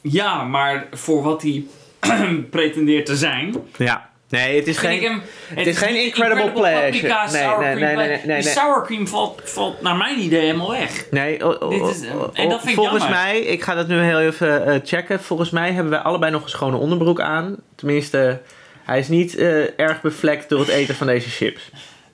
Ja, 0.00 0.44
maar 0.44 0.86
voor 0.92 1.22
wat 1.22 1.42
hij 1.42 1.64
pretendeert 2.50 3.06
te 3.06 3.16
zijn. 3.16 3.54
Ja. 3.76 4.08
Nee, 4.28 4.56
het 4.56 4.66
is 4.66 4.78
geen... 4.78 5.02
hem, 5.02 5.22
het 5.54 5.66
is 5.66 5.76
geen 5.78 5.92
niet 5.94 6.04
Incredible 6.04 6.50
Pleasure. 6.52 7.08
Nee, 7.08 7.28
sour 7.28 7.58
nee, 7.60 7.74
cream 7.74 7.96
nee, 7.96 8.08
nee, 8.08 8.20
nee, 8.26 8.40
Die 8.42 8.50
sour 8.50 8.84
cream 8.84 9.08
valt, 9.08 9.40
valt 9.44 9.82
naar 9.82 9.96
mijn 9.96 10.18
idee 10.20 10.40
helemaal 10.40 10.70
weg. 10.70 11.06
Nee, 11.10 11.38
Dit 11.38 11.86
is- 11.88 12.00
en 12.32 12.48
dat 12.48 12.58
vind 12.60 12.68
ik 12.68 12.74
volgens 12.74 13.08
mij, 13.08 13.40
ik 13.40 13.62
ga 13.62 13.74
dat 13.74 13.88
nu 13.88 14.00
heel 14.00 14.20
even 14.20 14.66
eh, 14.66 14.80
checken. 14.84 15.20
Volgens 15.20 15.50
mij 15.50 15.72
hebben 15.72 15.92
wij 15.92 16.00
allebei 16.00 16.32
nog 16.32 16.42
een 16.42 16.48
schone 16.48 16.76
onderbroek 16.76 17.20
aan. 17.20 17.56
Tenminste, 17.74 18.40
hij 18.84 18.98
is 18.98 19.08
niet 19.08 19.36
eh, 19.36 19.78
erg 19.80 20.00
bevlekt 20.00 20.48
door 20.48 20.58
het 20.60 20.68
eten 20.68 20.94
van 20.94 21.06
deze 21.06 21.28
chips. 21.30 21.70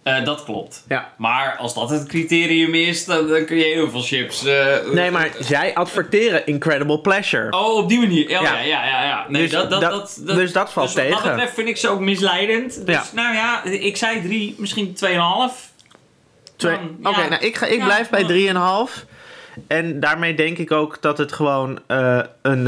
Eh, 0.06 0.24
dat 0.24 0.44
klopt. 0.44 0.84
Ja. 0.88 1.12
Maar 1.16 1.56
als 1.56 1.74
dat 1.74 1.90
het 1.90 2.06
criterium 2.06 2.74
is, 2.74 3.04
dan, 3.04 3.28
dan 3.28 3.44
kun 3.44 3.56
je 3.56 3.64
heel 3.64 3.90
veel 3.90 4.00
chips. 4.02 4.44
eh, 4.44 4.76
Nee, 4.92 5.10
maar 5.10 5.30
zij 5.40 5.74
adverteren 5.74 6.46
Incredible 6.46 7.00
Pleasure. 7.00 7.50
Oh, 7.50 7.76
op 7.76 7.88
die 7.88 7.98
manier. 7.98 8.30
Ja. 8.30 8.42
ja, 8.42 8.60
ja, 8.60 8.86
ja. 8.86 9.04
ja. 9.04 9.24
Nee, 9.28 9.42
Dus 9.42 9.50
dat, 9.50 9.70
dat, 9.70 9.80
dat- 9.80 10.20
dus 10.24 10.52
dat 10.52 10.72
valt 10.72 10.86
dus 10.86 10.96
Wat 10.96 11.04
tegen. 11.04 11.22
dat 11.22 11.32
betreft 11.32 11.54
vind 11.54 11.68
ik 11.68 11.76
ze 11.76 11.88
ook 11.88 12.00
misleidend. 12.00 12.86
Dus 12.86 12.94
Ja. 12.94 13.04
nou 13.12 13.34
ja, 13.34 13.64
ik 13.64 13.96
zei 13.96 14.22
drie, 14.22 14.54
misschien 14.58 14.94
tweeënhalf. 14.94 15.70
Twee- 16.56 16.76
Dan, 16.76 17.12
Oké, 17.12 17.20
ja. 17.22 17.28
nou 17.28 17.44
ik, 17.44 17.56
ga, 17.56 17.66
ik 17.66 17.84
blijf 17.84 18.10
bij 18.10 18.20
dan- 18.20 18.28
3,5. 18.28 19.04
En 19.66 20.00
daarmee 20.00 20.34
denk 20.34 20.58
ik 20.58 20.72
ook 20.72 21.02
dat 21.02 21.18
het 21.18 21.32
gewoon 21.32 21.78
eh, 21.86 22.18
een... 22.42 22.64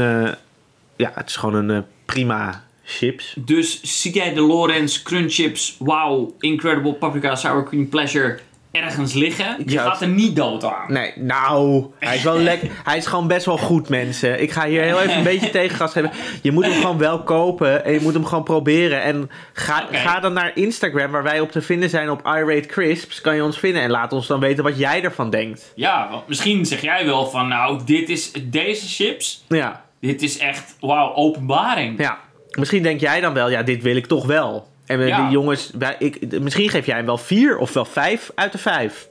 ja, 0.95 1.11
het 1.15 1.29
is 1.29 1.35
gewoon 1.35 1.69
een 1.69 1.85
prima 2.05 2.63
chips. 2.89 3.33
Dus 3.37 3.79
zie 4.01 4.13
jij 4.13 4.33
de 4.33 4.41
Lorenz 4.41 5.01
Crunch 5.03 5.33
Chips 5.33 5.75
Wow 5.79 6.29
Incredible 6.39 6.93
Paprika 6.93 7.35
Sour 7.35 7.63
Cream 7.65 7.89
Pleasure 7.89 8.39
ergens 8.71 9.13
liggen? 9.13 9.55
Je 9.65 9.77
gaat 9.77 10.01
er 10.01 10.07
niet 10.07 10.35
dood 10.35 10.63
aan. 10.63 10.93
Nee, 10.93 11.13
nou, 11.15 11.85
hij 11.99 12.15
is 12.15 12.23
wel 12.23 12.37
lekker. 12.49 12.69
Hij 12.83 12.97
is 12.97 13.05
gewoon 13.05 13.27
best 13.27 13.45
wel 13.45 13.57
goed, 13.57 13.89
mensen. 13.89 14.41
Ik 14.41 14.51
ga 14.51 14.65
hier 14.67 14.81
heel 14.81 14.99
even 15.01 15.17
een 15.17 15.23
beetje 15.23 15.49
tegengas 15.49 15.91
geven. 15.91 16.11
Je 16.41 16.51
moet 16.51 16.65
hem 16.65 16.73
gewoon 16.73 16.97
wel 16.97 17.23
kopen 17.23 17.85
en 17.85 17.93
je 17.93 17.99
moet 18.01 18.13
hem 18.13 18.25
gewoon 18.25 18.43
proberen. 18.43 19.01
En 19.01 19.29
ga, 19.53 19.87
ga 19.91 20.19
dan 20.19 20.33
naar 20.33 20.51
Instagram, 20.55 21.11
waar 21.11 21.23
wij 21.23 21.39
op 21.39 21.51
te 21.51 21.61
vinden 21.61 21.89
zijn 21.89 22.09
op 22.09 22.21
iRate 22.25 22.67
Crisps. 22.67 23.21
Kan 23.21 23.35
je 23.35 23.43
ons 23.43 23.59
vinden 23.59 23.81
en 23.81 23.89
laat 23.89 24.13
ons 24.13 24.27
dan 24.27 24.39
weten 24.39 24.63
wat 24.63 24.77
jij 24.77 25.03
ervan 25.03 25.29
denkt. 25.29 25.71
Ja, 25.75 26.09
misschien 26.27 26.65
zeg 26.65 26.81
jij 26.81 27.05
wel 27.05 27.29
van 27.29 27.47
nou, 27.47 27.81
dit 27.85 28.09
is 28.09 28.31
deze 28.43 28.87
chips. 28.87 29.43
Ja, 29.47 29.87
Dit 30.01 30.21
is 30.21 30.37
echt, 30.37 30.75
wauw, 30.79 31.13
openbaring. 31.13 31.99
ja. 31.99 32.19
Misschien 32.57 32.83
denk 32.83 32.99
jij 32.99 33.21
dan 33.21 33.33
wel, 33.33 33.49
ja, 33.49 33.63
dit 33.63 33.81
wil 33.83 33.95
ik 33.95 34.05
toch 34.05 34.25
wel. 34.25 34.67
En 34.85 35.07
Ja. 35.07 35.21
die 35.21 35.29
jongens, 35.31 35.71
wij, 35.77 35.95
ik, 35.99 36.39
misschien 36.41 36.69
geef 36.69 36.85
jij 36.85 36.95
hem 36.95 37.05
wel 37.05 37.17
vier 37.17 37.57
of 37.57 37.73
wel 37.73 37.85
vijf 37.85 38.31
uit 38.35 38.51
de 38.51 38.57
vijf. 38.57 39.07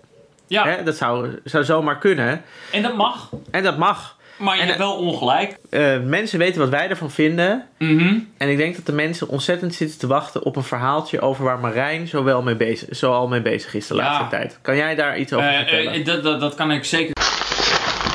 Ja, 0.47 0.65
Hè? 0.67 0.83
Dat 0.83 0.97
zou, 0.97 1.29
zou 1.45 1.65
zomaar 1.65 1.99
kunnen. 1.99 2.43
en 2.73 2.83
dat 2.83 2.97
mag. 2.97 3.31
En 3.51 3.63
dat 3.63 3.79
mag. 3.79 4.17
Maar 4.39 4.55
je 4.55 4.61
En, 4.61 4.67
hebt 4.67 4.79
wel 4.79 4.95
ongelijk. 4.97 5.57
Eh, 5.71 6.01
mensen 6.05 6.39
weten 6.39 6.61
wat 6.61 6.69
wij 6.69 6.89
ervan 6.89 7.11
vinden. 7.11 7.67
Mhm. 7.79 8.19
En 8.37 8.49
ik 8.49 8.57
denk 8.57 8.77
dat 8.77 8.87
de 8.87 8.93
mensen 8.93 9.29
ontzettend 9.29 9.75
zitten 9.75 9.99
te 9.99 10.07
wachten 10.07 10.43
op 10.45 10.57
een 10.57 10.63
verhaaltje 10.63 11.21
over 11.21 11.45
waar 11.45 11.59
Marijn 11.59 12.09
zo, 12.09 12.25
wel 12.25 12.43
mee 12.43 12.57
bezig, 12.57 12.97
zo 12.97 13.13
al 13.13 13.29
mee 13.29 13.43
bezig 13.43 13.75
is 13.75 13.87
de 13.87 13.95
Ja. 13.95 14.03
laatste 14.03 14.29
tijd. 14.37 14.59
Kan 14.63 14.77
jij 14.77 14.95
daar 14.95 15.19
iets 15.19 15.33
over 15.33 15.49
Eh, 15.49 15.57
vertellen? 15.57 15.93
eh, 15.93 16.05
dat, 16.05 16.23
dat, 16.23 16.41
dat 16.41 16.55
kan 16.55 16.71
ik 16.71 16.85
zeker. 16.85 17.13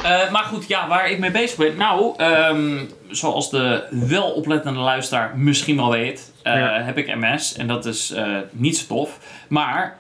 Eh, 0.04 0.32
maar 0.32 0.44
goed, 0.44 0.68
ja, 0.68 0.88
waar 0.88 1.10
ik 1.10 1.20
mee 1.20 1.32
bezig 1.32 1.58
ben. 1.58 1.78
Nou, 1.78 2.14
ehm, 2.18 2.78
zoals 3.10 3.50
de 3.50 3.84
wel 3.92 4.32
oplettende 4.32 4.80
luisteraar 4.80 5.38
misschien 5.38 5.76
wel 5.76 5.92
weet, 5.92 6.34
eh, 6.44 6.54
Ja. 6.56 6.82
heb 6.82 6.98
ik 6.98 7.16
MS. 7.16 7.54
En 7.56 7.68
dat 7.68 7.86
is 7.86 8.12
eh, 8.12 8.38
niet 8.52 8.78
zo 8.78 8.86
tof. 8.88 9.20
Maar 9.48 9.98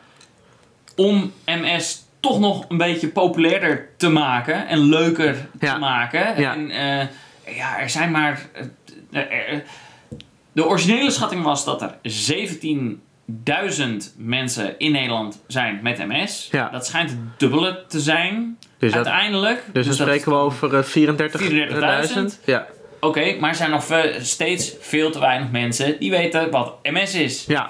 om 0.96 1.34
MS 1.46 2.04
toch 2.20 2.40
nog 2.40 2.66
een 2.70 2.78
beetje 2.78 3.08
populairder 3.08 3.90
te 3.98 4.10
maken 4.10 4.68
en 4.68 4.80
leuker 4.80 5.48
Ja. 5.60 5.74
te 5.74 5.80
maken. 5.80 6.40
Ja. 6.42 6.54
En 6.54 6.68
ja, 7.56 7.80
er 7.80 7.90
zijn 7.90 8.12
maar. 8.12 8.42
er- 9.12 9.64
de 10.54 10.66
originele 10.68 11.12
schatting 11.12 11.44
was 11.44 11.66
dat 11.66 11.82
er 11.82 11.96
17.000 12.02 14.14
mensen 14.18 14.80
in 14.80 14.92
Nederland 14.92 15.44
zijn 15.48 15.80
met 15.84 15.98
MS. 16.08 16.48
Ja. 16.52 16.70
Dat 16.70 16.86
schijnt 16.86 17.10
het 17.10 17.20
dubbele 17.38 17.84
te 17.88 18.00
zijn 18.00 18.58
Dus, 18.84 18.92
dat, 18.94 19.06
uiteindelijk. 19.08 19.64
dus 19.74 19.86
dan 19.88 19.96
dat- 19.98 20.06
spreken 20.08 20.32
we 20.32 20.38
over 20.38 20.76
eh, 20.76 20.84
34.000. 20.84 21.42
34.000. 21.42 22.40
Ja. 22.46 22.68
Oké, 23.00 23.36
maar 23.40 23.50
er 23.50 23.56
zijn 23.56 23.70
nog 23.70 23.86
ve- 23.86 24.18
steeds 24.22 24.74
veel 24.80 25.12
te 25.12 25.20
weinig 25.20 25.52
mensen 25.52 26.00
die 26.00 26.12
weten 26.12 26.52
wat 26.52 26.76
MS 26.84 27.14
is. 27.16 27.46
Ja. 27.48 27.70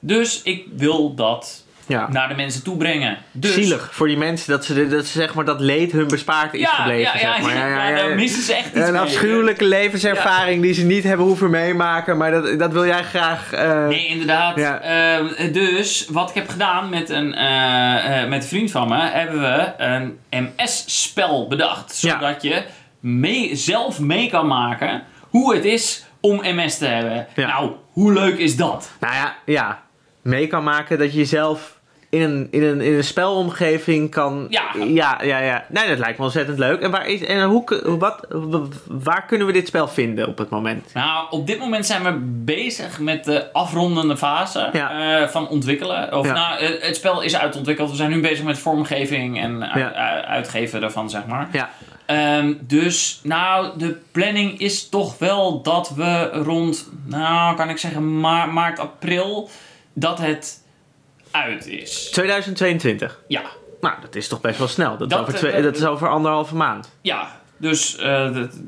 Dus 0.00 0.42
ik 0.42 0.66
wil 0.76 1.14
dat 1.14 1.59
ja. 1.90 2.08
naar 2.10 2.28
de 2.28 2.34
mensen 2.34 2.62
toe 2.62 2.76
brengen. 2.76 3.18
Dus, 3.32 3.54
Zielig 3.54 3.88
voor 3.94 4.06
die 4.06 4.16
mensen 4.16 4.50
dat 4.50 4.64
ze, 4.64 4.74
de- 4.74 4.88
dat 4.88 5.06
ze 5.06 5.12
zeg 5.18 5.34
maar 5.34 5.44
dat 5.44 5.60
leed 5.60 5.92
hun 5.92 6.08
bespaard 6.08 6.54
is 6.54 6.60
Ja, 6.60 6.66
gebleven. 6.68 7.00
ja, 7.20 7.28
ja, 7.28 7.34
zeg 7.34 7.42
maar. 7.42 7.56
ja, 7.56 7.88
ja, 7.88 7.96
daar 7.96 8.14
missen 8.14 8.42
ze 8.42 8.54
echt 8.54 8.66
iets 8.66 8.86
Een 8.86 8.92
mee. 8.92 9.00
afschuwelijke 9.00 9.64
levenservaring 9.64 10.62
die 10.62 10.72
ze 10.74 10.84
niet 10.84 11.04
hebben 11.04 11.26
hoeven 11.26 11.50
meemaken, 11.50 12.16
maar 12.16 12.30
dat, 12.30 12.58
dat 12.58 12.72
wil 12.72 12.86
jij 12.86 13.02
graag. 13.02 13.52
eh, 13.52 13.86
Nee, 13.86 14.06
inderdaad. 14.06 14.56
Ja. 14.56 14.80
Ehm, 14.80 15.52
dus 15.52 16.06
wat 16.10 16.28
ik 16.28 16.34
heb 16.34 16.48
gedaan 16.48 16.88
met 16.88 17.08
een, 17.10 17.34
eh, 17.34 18.22
eh, 18.22 18.28
met 18.28 18.42
een 18.42 18.48
vriend 18.48 18.70
van 18.70 18.88
me, 18.88 19.00
hebben 19.00 19.40
we 19.40 19.72
een 19.78 20.18
MS-spel 20.30 21.48
bedacht. 21.48 22.00
Ja. 22.00 22.12
Zodat 22.12 22.42
je 22.42 22.62
mee, 23.00 23.56
zelf 23.56 24.00
mee 24.00 24.30
kan 24.30 24.46
maken 24.46 25.02
hoe 25.28 25.54
het 25.54 25.64
is 25.64 26.04
om 26.20 26.40
MS 26.42 26.78
te 26.78 26.86
hebben. 26.86 27.26
Ja. 27.34 27.46
Nou, 27.46 27.70
hoe 27.92 28.12
leuk 28.12 28.38
is 28.38 28.56
dat? 28.56 28.90
Nou 29.00 29.14
ja, 29.14 29.34
ja, 29.44 29.82
mee 30.22 30.46
kan 30.46 30.64
maken 30.64 30.98
dat 30.98 31.12
je 31.12 31.18
jezelf 31.18 31.78
in 32.10 32.20
een, 32.22 32.48
in 32.50 32.62
een, 32.62 32.80
in 32.80 32.92
een 32.94 33.04
spelomgeving 33.04 34.10
kan. 34.10 34.46
Ja. 34.48 34.62
ja, 34.86 35.18
ja, 35.22 35.38
ja. 35.38 35.64
Nee, 35.68 35.88
dat 35.88 35.98
lijkt 35.98 36.18
me 36.18 36.24
ontzettend 36.24 36.58
leuk. 36.58 36.80
En, 36.80 36.90
waar, 36.90 37.06
is, 37.06 37.22
en 37.24 37.42
hoe, 37.44 37.82
wat, 37.98 38.26
waar 38.88 39.24
kunnen 39.26 39.46
we 39.46 39.52
dit 39.52 39.66
spel 39.66 39.88
vinden 39.88 40.28
op 40.28 40.38
het 40.38 40.48
moment? 40.50 40.90
Nou, 40.94 41.26
op 41.30 41.46
dit 41.46 41.58
moment 41.58 41.86
zijn 41.86 42.02
we 42.02 42.12
bezig 42.44 42.98
met 43.00 43.24
de 43.24 43.52
afrondende 43.52 44.16
fase 44.16 44.68
Ja. 44.72 45.20
eh, 45.20 45.28
van 45.28 45.48
ontwikkelen. 45.48 46.16
Of 46.18 46.26
Ja. 46.26 46.32
nou, 46.32 46.64
het 46.80 46.96
spel 46.96 47.20
is 47.22 47.36
uitontwikkeld. 47.36 47.90
We 47.90 47.96
zijn 47.96 48.10
nu 48.10 48.20
bezig 48.20 48.44
met 48.44 48.58
vormgeving 48.58 49.40
en 49.40 49.58
Ja. 49.74 49.92
uitgeven 50.24 50.80
daarvan, 50.80 51.10
zeg 51.10 51.26
maar. 51.26 51.48
Ja, 51.52 51.70
Ehm, 52.06 52.52
dus, 52.60 53.20
nou, 53.22 53.78
de 53.78 53.98
planning 54.12 54.58
is 54.58 54.88
toch 54.88 55.18
wel 55.18 55.62
dat 55.62 55.92
we 55.96 56.28
rond, 56.32 56.88
nou, 57.06 57.56
kan 57.56 57.68
ik 57.68 57.78
zeggen, 57.78 58.20
ma- 58.20 58.46
maart, 58.46 58.78
april, 58.78 59.48
dat 59.92 60.18
het 60.18 60.62
uit 61.30 61.66
is. 61.66 62.10
2022. 62.10 63.20
Ja, 63.28 63.42
Nou, 63.80 63.94
dat 64.00 64.14
is 64.14 64.28
toch 64.28 64.40
best 64.40 64.58
wel 64.58 64.68
snel. 64.68 64.96
Dat, 64.96 65.14
over, 65.14 65.32
eh, 65.34 65.38
twee, 65.38 65.52
eh, 65.52 65.62
dat 65.62 65.76
is 65.76 65.84
over 65.84 66.08
anderhalve 66.08 66.54
maand. 66.56 66.90
ja. 67.00 67.38
Dus, 67.56 67.96
eh, 67.96 68.34
dat- 68.34 68.60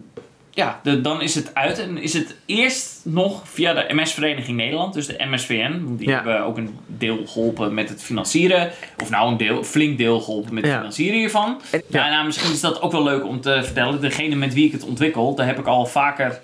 ja, 0.50 0.80
de- 0.82 1.00
dan 1.00 1.22
is 1.22 1.34
het 1.34 1.54
uit. 1.54 1.78
En 1.78 1.98
is 1.98 2.12
het 2.12 2.36
eerst 2.46 3.00
nog 3.04 3.48
via 3.48 3.74
de 3.74 3.84
MS-vereniging 3.94 4.56
Nederland, 4.56 4.94
dus 4.94 5.06
de 5.06 5.14
MSVN. 5.18 5.80
Want 5.84 5.98
die 5.98 6.08
Ja. 6.08 6.14
hebben 6.14 6.40
ook 6.44 6.56
een 6.56 6.78
deel 6.86 7.26
geholpen 7.26 7.74
met 7.74 7.88
het 7.88 8.02
financieren. 8.02 8.70
Of 9.02 9.10
nou, 9.10 9.30
een 9.30 9.36
deel, 9.36 9.64
flink 9.64 9.98
deel 9.98 10.20
geholpen 10.20 10.54
met 10.54 10.62
het 10.62 10.72
Ja. 10.72 10.78
financieren 10.78 11.18
hiervan. 11.18 11.60
En- 11.70 11.82
Ja, 11.88 12.08
nou, 12.10 12.26
misschien 12.26 12.52
is 12.52 12.60
dat 12.60 12.82
ook 12.82 12.92
wel 12.92 13.02
leuk 13.02 13.24
om 13.26 13.40
te 13.40 13.60
vertellen. 13.64 14.00
Degene 14.00 14.34
met 14.34 14.54
wie 14.54 14.66
ik 14.66 14.72
het 14.72 14.84
ontwikkel, 14.84 15.34
daar 15.34 15.46
heb 15.46 15.58
ik 15.58 15.66
al 15.66 15.86
vaker 15.86 16.40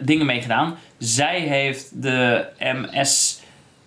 dingen 0.00 0.26
mee 0.26 0.40
gedaan. 0.40 0.76
Zij 0.98 1.40
heeft 1.40 2.02
de 2.02 2.46
MS 2.58 3.40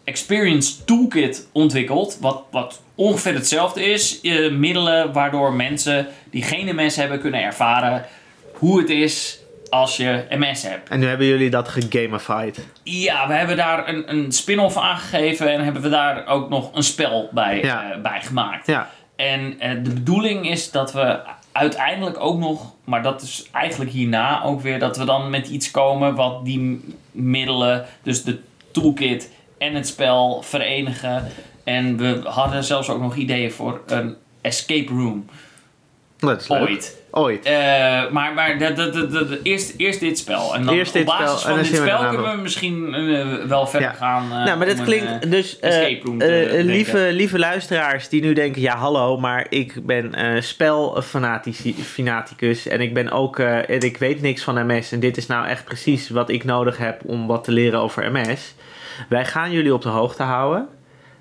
Experience 0.08 0.84
Toolkit 0.86 1.48
ontwikkeld. 1.52 2.18
Wat, 2.22 2.44
wat 2.52 2.82
ongeveer 2.96 3.34
hetzelfde 3.34 3.84
is. 3.84 4.22
Eh, 4.22 4.52
middelen 4.52 5.14
waardoor 5.14 5.54
mensen 5.54 6.08
die 6.32 6.44
geen 6.44 6.76
MS 6.76 6.96
hebben 6.96 7.20
kunnen 7.20 7.42
ervaren 7.44 8.06
hoe 8.54 8.80
het 8.80 8.90
is 8.90 9.40
als 9.70 9.98
je 9.98 10.26
MS 10.30 10.64
hebt. 10.64 10.90
En 10.90 11.00
nu 11.00 11.06
hebben 11.08 11.28
jullie 11.28 11.50
dat 11.50 11.68
gegamified. 11.68 12.68
Ja, 12.84 13.28
we 13.28 13.34
hebben 13.34 13.58
daar 13.58 13.88
een, 13.90 14.12
een 14.12 14.32
spin-off 14.32 14.78
aangegeven 14.78 15.52
en 15.54 15.64
hebben 15.64 15.82
we 15.82 15.90
daar 15.90 16.28
ook 16.28 16.50
nog 16.50 16.76
een 16.76 16.84
spel 16.84 17.30
bij, 17.32 17.60
Ja. 17.62 17.92
eh, 17.92 18.02
bij 18.02 18.22
gemaakt. 18.22 18.68
Ja, 18.68 18.90
En 19.16 19.60
eh, 19.60 19.72
de 19.84 19.94
bedoeling 19.94 20.50
is 20.50 20.72
dat 20.72 20.94
we 20.94 21.20
uiteindelijk 21.52 22.20
ook 22.20 22.38
nog, 22.40 22.74
maar 22.84 23.04
dat 23.04 23.22
is 23.22 23.46
eigenlijk 23.52 23.92
hierna 23.92 24.44
ook 24.44 24.62
weer, 24.62 24.80
dat 24.80 24.98
we 24.98 25.06
dan 25.06 25.30
met 25.30 25.48
iets 25.48 25.72
komen 25.72 26.16
wat 26.16 26.46
die 26.46 26.84
middelen, 27.12 27.86
dus 28.04 28.24
de 28.24 28.40
toolkit 28.72 29.36
en 29.58 29.76
het 29.76 29.88
spel 29.88 30.42
verenigen. 30.42 31.28
En 31.64 31.98
we 31.98 32.22
hadden 32.24 32.64
zelfs 32.64 32.90
ook 32.90 33.02
nog 33.02 33.16
ideeën 33.16 33.52
voor 33.52 33.82
een 33.86 34.16
escape 34.42 34.92
room 34.92 35.26
dat 36.18 36.42
is 36.42 36.48
leuk. 36.48 36.62
ooit. 36.62 36.96
Ooit. 37.12 37.46
Eh, 37.46 37.54
maar 38.12 38.34
maar 38.34 38.58
de, 38.58 38.74
de- 38.74 38.90
de- 39.08 39.40
eerst, 39.44 39.74
eerst 39.78 40.00
dit 40.00 40.18
spel. 40.18 40.56
En 40.56 40.66
dan 40.66 40.76
Eerst 40.76 40.96
op 40.96 41.06
basis 41.06 41.40
spel, 41.40 41.54
van 41.56 41.64
dit 41.64 41.70
we 41.72 41.76
spel 41.76 42.10
kunnen 42.10 42.36
we 42.36 42.42
misschien 42.42 42.94
eh, 42.94 43.28
wel 43.48 43.68
verder 43.68 43.90
Ja. 43.90 43.96
gaan. 43.96 44.24
eh, 44.32 44.44
nou, 44.46 44.58
maar 44.58 44.68
dat 44.68 44.84
klinkt 44.84 45.32
dus... 45.32 45.58
lieve, 46.64 47.10
lieve 47.12 47.40
luisteraars 47.40 48.10
die 48.10 48.22
nu 48.22 48.34
denken... 48.34 48.62
Ja, 48.62 48.78
hallo, 48.78 49.18
maar 49.18 49.46
ik 49.50 49.86
ben 49.86 50.14
spelfanaticus 50.44 52.68
en 52.68 52.82
ik 52.82 52.94
ben 52.94 53.12
ook... 53.12 53.40
en 53.40 53.80
ik 53.80 53.98
weet 53.98 54.22
niks 54.22 54.44
van 54.44 54.66
MS 54.68 54.92
en 54.92 55.00
dit 55.00 55.18
is 55.18 55.28
nou 55.28 55.48
echt 55.48 55.66
precies 55.66 56.10
wat 56.10 56.30
ik 56.30 56.44
nodig 56.44 56.78
heb 56.78 57.02
om 57.06 57.28
wat 57.28 57.44
te 57.44 57.52
leren 57.52 57.80
over 57.80 58.12
MS. 58.12 58.54
Wij 59.10 59.26
gaan 59.26 59.52
jullie 59.52 59.74
op 59.74 59.82
de 59.82 59.90
hoogte 59.90 60.24
houden. 60.24 60.68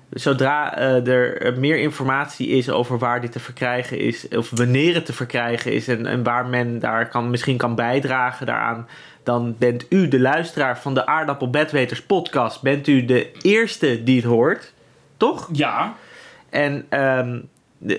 Zodra 0.09 0.77
eh, 0.77 1.07
er 1.07 1.59
meer 1.59 1.77
informatie 1.77 2.47
is 2.47 2.69
over 2.69 2.97
waar 2.97 3.21
dit 3.21 3.31
te 3.31 3.39
verkrijgen 3.39 3.99
is, 3.99 4.27
of 4.27 4.49
wanneer 4.49 4.93
het 4.93 5.05
te 5.05 5.13
verkrijgen 5.13 5.73
is 5.73 5.87
en, 5.87 6.05
en 6.05 6.23
waar 6.23 6.45
men 6.45 6.79
daar 6.79 7.09
kan, 7.09 7.29
misschien 7.29 7.57
kan 7.57 7.75
bijdragen 7.75 8.45
daaraan, 8.45 8.87
dan 9.23 9.55
bent 9.57 9.85
u, 9.89 10.07
de 10.07 10.19
luisteraar 10.19 10.79
van 10.79 10.93
de 10.93 11.05
Aardappel 11.05 11.49
Bedweters 11.49 12.01
podcast, 12.01 12.61
bent 12.61 12.87
u 12.87 13.05
de 13.05 13.31
eerste 13.41 14.03
die 14.03 14.15
het 14.15 14.25
hoort. 14.25 14.73
Toch? 15.17 15.49
Ja, 15.51 15.95
En 16.49 16.85
ehm, 16.89 17.39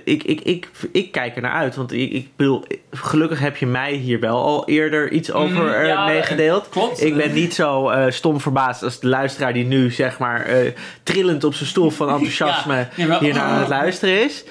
ik, 0.04 0.22
ik, 0.22 0.40
ik, 0.40 0.68
ik 0.92 1.12
kijk 1.12 1.36
er 1.36 1.42
naar 1.42 1.52
uit, 1.52 1.76
want 1.76 1.92
ik, 1.92 2.12
ik 2.12 2.28
bedoel, 2.36 2.64
gelukkig 2.90 3.40
heb 3.40 3.56
je 3.56 3.66
mij 3.66 3.92
hier 3.92 4.20
wel 4.20 4.36
al 4.44 4.68
eerder 4.68 5.10
iets 5.12 5.32
over 5.32 5.62
Mm, 5.62 5.68
eh, 5.68 5.86
ja, 5.86 6.04
meegedeeld. 6.06 6.68
klopt. 6.68 7.04
Ik 7.04 7.16
ben 7.16 7.32
niet 7.32 7.54
zo 7.54 7.88
eh, 7.88 8.10
stom 8.10 8.40
verbaasd 8.40 8.82
als 8.82 9.00
de 9.00 9.08
luisteraar 9.08 9.52
die 9.52 9.64
nu 9.64 9.90
zeg 9.90 10.18
maar 10.18 10.44
eh, 10.46 10.72
trillend 11.02 11.44
op 11.44 11.54
zijn 11.54 11.68
stoel 11.68 11.90
van 11.90 12.08
enthousiasme 12.14 12.74
Ja, 12.76 12.88
jawel. 12.96 13.18
hier 13.20 13.34
naar 13.34 13.42
aan 13.44 13.58
het 13.58 13.68
luisteren 13.68 14.24
is. 14.24 14.44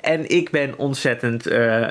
En 0.00 0.30
ik 0.30 0.50
ben 0.50 0.74
ontzettend, 0.78 1.46
eh, 1.46 1.82
eh, 1.82 1.90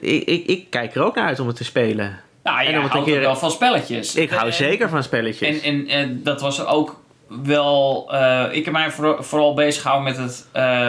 ik, 0.00 0.24
ik, 0.24 0.46
ik 0.46 0.66
kijk 0.70 0.94
er 0.94 1.02
ook 1.02 1.14
naar 1.14 1.26
uit 1.26 1.40
om 1.40 1.46
het 1.46 1.56
te 1.56 1.64
spelen. 1.64 2.20
nou, 2.42 2.66
En 2.66 2.74
houdt 2.74 2.94
ook 2.94 3.04
keer- 3.04 3.20
wel 3.20 3.36
van 3.36 3.50
spelletjes. 3.50 4.14
Ik 4.14 4.30
hou 4.30 4.46
En- 4.46 4.52
zeker 4.54 4.88
van 4.88 5.02
spelletjes. 5.02 5.60
En, 5.60 5.72
en, 5.72 5.88
en 5.88 6.20
dat 6.22 6.40
was 6.40 6.66
ook 6.66 7.00
wel. 7.44 8.08
eh, 8.12 8.44
ik 8.50 8.64
heb 8.64 8.74
mij 8.74 8.90
vooral, 8.90 9.22
vooral 9.22 9.54
bezig 9.54 9.82
gehouden 9.82 10.12
met 10.12 10.22
het, 10.22 10.46
eh, 10.52 10.88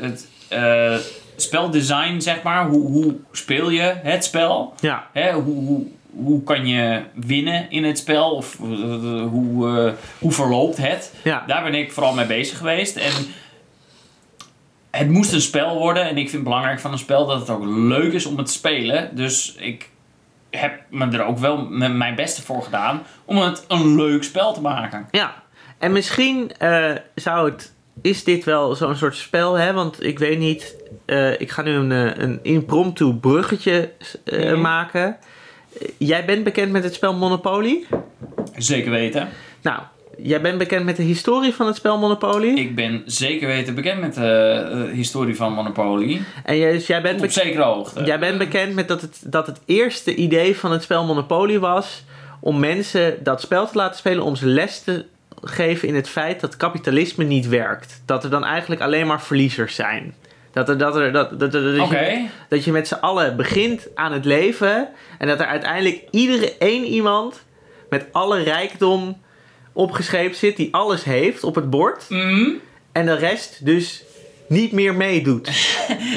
het 0.00 0.26
eh, 0.48 0.96
speldesign, 1.36 2.20
zeg 2.20 2.42
maar. 2.42 2.66
Hoe, 2.66 2.86
hoe 2.86 3.14
speel 3.32 3.70
je 3.70 3.94
het 4.02 4.24
spel? 4.24 4.74
ja, 4.80 5.08
Hè? 5.12 5.32
Hoe, 5.32 5.54
hoe, 5.66 5.86
hoe 6.14 6.42
kan 6.42 6.66
je 6.66 7.02
winnen 7.14 7.70
in 7.70 7.84
het 7.84 7.98
spel? 7.98 8.30
Of 8.30 8.54
eh, 8.60 8.66
hoe, 9.22 9.78
eh, 9.78 9.92
hoe 10.18 10.32
verloopt 10.32 10.76
het? 10.76 11.12
ja. 11.24 11.44
Daar 11.46 11.62
ben 11.62 11.74
ik 11.74 11.92
vooral 11.92 12.14
mee 12.14 12.26
bezig 12.26 12.58
geweest. 12.58 12.96
En 12.96 13.12
het 14.90 15.08
moest 15.08 15.32
een 15.32 15.40
spel 15.40 15.78
worden. 15.78 16.02
En 16.02 16.10
ik 16.10 16.16
vind 16.16 16.32
het 16.32 16.42
belangrijk 16.44 16.80
van 16.80 16.92
een 16.92 16.98
spel 16.98 17.26
dat 17.26 17.40
het 17.40 17.50
ook 17.50 17.64
leuk 17.64 18.12
is 18.12 18.26
om 18.26 18.36
het 18.36 18.46
te 18.46 18.52
spelen. 18.52 19.16
Dus 19.16 19.54
ik 19.58 19.90
heb 20.50 20.80
me 20.90 21.10
er 21.10 21.24
ook 21.24 21.38
wel 21.38 21.66
mijn 21.70 22.14
beste 22.14 22.42
voor 22.42 22.62
gedaan 22.62 23.02
om 23.24 23.36
het 23.36 23.64
een 23.68 23.94
leuk 23.96 24.24
spel 24.24 24.52
te 24.52 24.60
maken. 24.60 25.08
Ja, 25.10 25.42
en 25.78 25.92
misschien 25.92 26.50
zou 27.14 27.50
het. 27.50 27.74
Is 28.02 28.24
dit 28.24 28.44
wel 28.44 28.74
zo'n 28.74 28.96
soort 28.96 29.16
spel, 29.16 29.54
hè? 29.54 29.72
Want 29.72 30.04
ik 30.04 30.18
weet 30.18 30.38
niet. 30.38 30.74
eh, 31.04 31.40
ik 31.40 31.50
ga 31.50 31.62
nu 31.62 31.70
een, 31.70 31.92
eh, 31.92 32.22
een 32.24 32.38
impromptu 32.42 33.14
bruggetje 33.14 33.90
eh, 34.24 34.50
Mhm. 34.52 34.60
maken. 34.60 35.16
Jij 35.96 36.24
bent 36.24 36.44
bekend 36.44 36.72
met 36.72 36.84
het 36.84 36.94
spel 36.94 37.14
Monopoly? 37.14 37.84
Zeker 38.56 38.90
weten. 38.90 39.28
Nou, 39.62 39.80
jij 40.18 40.40
bent 40.40 40.58
bekend 40.58 40.84
met 40.84 40.96
de 40.96 41.02
historie 41.02 41.52
van 41.52 41.66
het 41.66 41.76
spel 41.76 41.98
Monopoly? 41.98 42.46
Ik 42.58 42.74
ben 42.74 43.02
zeker 43.06 43.46
weten 43.48 43.74
bekend 43.74 44.00
met 44.00 44.14
de 44.14 44.90
historie 44.92 45.36
van 45.36 45.52
Monopoly. 45.52 46.20
En 46.44 46.56
jij, 46.58 46.72
dus 46.72 46.86
jij, 46.86 47.02
bent 47.02 47.22
Op 47.22 47.30
zekere 47.30 47.62
hoogte. 47.62 48.04
jij 48.04 48.18
bent 48.18 48.38
bekend 48.38 48.74
met 48.74 48.88
dat 48.88 49.00
het, 49.00 49.22
dat 49.26 49.46
het 49.46 49.60
eerste 49.64 50.14
idee 50.14 50.56
van 50.56 50.72
het 50.72 50.82
spel 50.82 51.04
Monopoly 51.04 51.58
was. 51.58 52.04
om 52.40 52.58
mensen 52.60 53.16
dat 53.22 53.40
spel 53.40 53.66
te 53.68 53.76
laten 53.76 53.96
spelen, 53.98 54.24
om 54.24 54.36
ze 54.36 54.46
les 54.46 54.80
te 54.82 55.04
geven 55.42 55.88
in 55.88 55.94
het 55.94 56.08
feit 56.08 56.40
dat 56.40 56.56
kapitalisme 56.56 57.24
niet 57.24 57.48
werkt. 57.48 58.02
Dat 58.04 58.24
er 58.24 58.30
dan 58.30 58.44
eigenlijk 58.44 58.80
alleen 58.80 59.06
maar 59.06 59.22
verliezers 59.22 59.74
zijn. 59.74 60.14
Dat, 60.52 60.68
er, 60.68 60.78
dat, 60.78 60.96
er, 60.96 61.12
dat, 61.12 61.40
dat, 61.40 61.52
dat, 61.52 61.62
dat, 61.64 61.78
Oké. 61.78 61.98
je, 61.98 62.26
dat 62.48 62.64
je 62.64 62.72
met 62.72 62.88
z'n 62.88 62.94
allen 62.94 63.36
begint 63.36 63.88
aan 63.94 64.12
het 64.12 64.24
leven. 64.24 64.88
En 65.18 65.26
dat 65.26 65.40
er 65.40 65.46
uiteindelijk 65.46 66.02
iedere 66.10 66.56
één 66.58 66.84
iemand 66.84 67.44
met 67.88 68.06
alle 68.12 68.42
rijkdom 68.42 69.20
opgeschreven 69.72 70.36
zit, 70.36 70.56
die 70.56 70.74
alles 70.74 71.04
heeft 71.04 71.44
op 71.44 71.54
het 71.54 71.70
bord. 71.70 72.06
Mhm. 72.08 72.50
En 72.92 73.06
de 73.06 73.16
rest 73.16 73.64
dus 73.64 74.04
niet 74.48 74.72
meer 74.72 74.94
meedoet. 74.94 75.50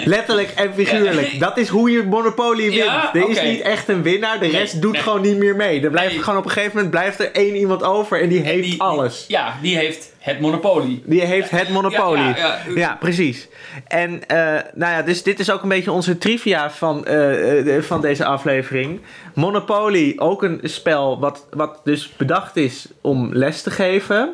Letterlijk 0.06 0.50
en 0.56 0.74
figuurlijk. 0.74 1.40
Dat 1.40 1.58
is 1.58 1.68
hoe 1.68 1.92
je 1.92 2.04
Monopoly 2.04 2.58
wint. 2.64 2.74
Ja, 2.74 3.14
er 3.14 3.30
is 3.30 3.42
niet 3.42 3.62
echt 3.62 3.88
een 3.90 4.02
winnaar, 4.04 4.40
de 4.40 4.46
Nee, 4.46 4.56
rest 4.58 4.82
doet 4.82 4.92
nee. 4.92 5.02
gewoon 5.02 5.22
niet 5.22 5.38
meer 5.38 5.56
mee. 5.56 5.82
Er 5.82 5.90
blijft 5.92 6.14
Nee. 6.14 6.24
gewoon 6.24 6.40
op 6.40 6.46
een 6.46 6.52
gegeven 6.52 6.74
moment 6.76 6.92
blijft 6.92 7.20
er 7.20 7.32
één 7.32 7.56
iemand 7.56 7.84
over 7.84 8.22
en 8.22 8.30
die 8.30 8.42
heeft 8.42 8.62
Die- 8.62 8.72
die- 8.72 8.82
alles. 8.82 9.26
Ja, 9.28 9.56
die 9.62 9.78
heeft 9.78 10.12
het 10.20 10.40
monopolie. 10.40 11.04
Die 11.06 11.22
heeft 11.22 11.50
het 11.50 11.70
monopolie. 11.70 12.24
Ja, 12.24 12.36
ja, 12.38 12.60
Ja, 12.68 12.76
ja. 12.76 12.98
precies. 13.00 13.48
En 13.88 14.28
eh, 14.28 14.38
nou 14.74 14.94
ja, 14.94 15.02
dus 15.02 15.24
dit 15.24 15.40
is 15.40 15.52
ook 15.52 15.64
een 15.64 15.70
beetje 15.70 15.92
onze 15.92 16.18
trivia 16.18 16.72
van, 16.72 17.06
eh, 17.06 17.76
eh, 17.78 17.84
van 17.84 18.02
deze 18.02 18.26
aflevering. 18.26 19.00
Monopoly, 19.34 20.14
ook 20.18 20.44
een 20.44 20.60
spel 20.64 21.20
wat, 21.20 21.46
wat 21.52 21.82
dus 21.84 22.14
bedacht 22.18 22.56
is 22.56 22.88
om 23.02 23.30
les 23.34 23.62
te 23.62 23.72
geven. 23.72 24.30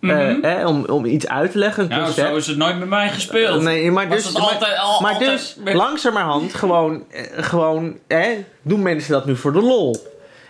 Eh, 0.00 0.08
Mhm. 0.36 0.66
om, 0.66 0.84
om 0.84 1.04
iets 1.04 1.28
uit 1.28 1.52
te 1.52 1.58
leggen, 1.58 1.88
Nou, 1.88 2.02
concept. 2.04 2.28
zo 2.28 2.36
is 2.36 2.46
het 2.46 2.56
nooit 2.56 2.78
met 2.78 2.88
mij 2.88 3.08
gespeeld. 3.08 3.62
Nee, 3.62 3.90
maar 3.90 4.08
Was 4.08 4.22
dus, 4.22 4.32
maar, 4.32 4.42
altijd- 4.42 4.78
al- 4.78 5.00
maar 5.00 5.12
altijd 5.12 5.30
dus 5.30 5.56
met- 5.64 5.74
langzamerhand 5.74 6.54
gewoon, 6.54 7.04
eh, 7.10 7.22
gewoon 7.44 7.98
hè, 8.08 8.44
doen 8.62 8.82
mensen 8.82 9.12
dat 9.12 9.26
nu 9.26 9.36
voor 9.36 9.52
de 9.52 9.60
lol. 9.62 9.96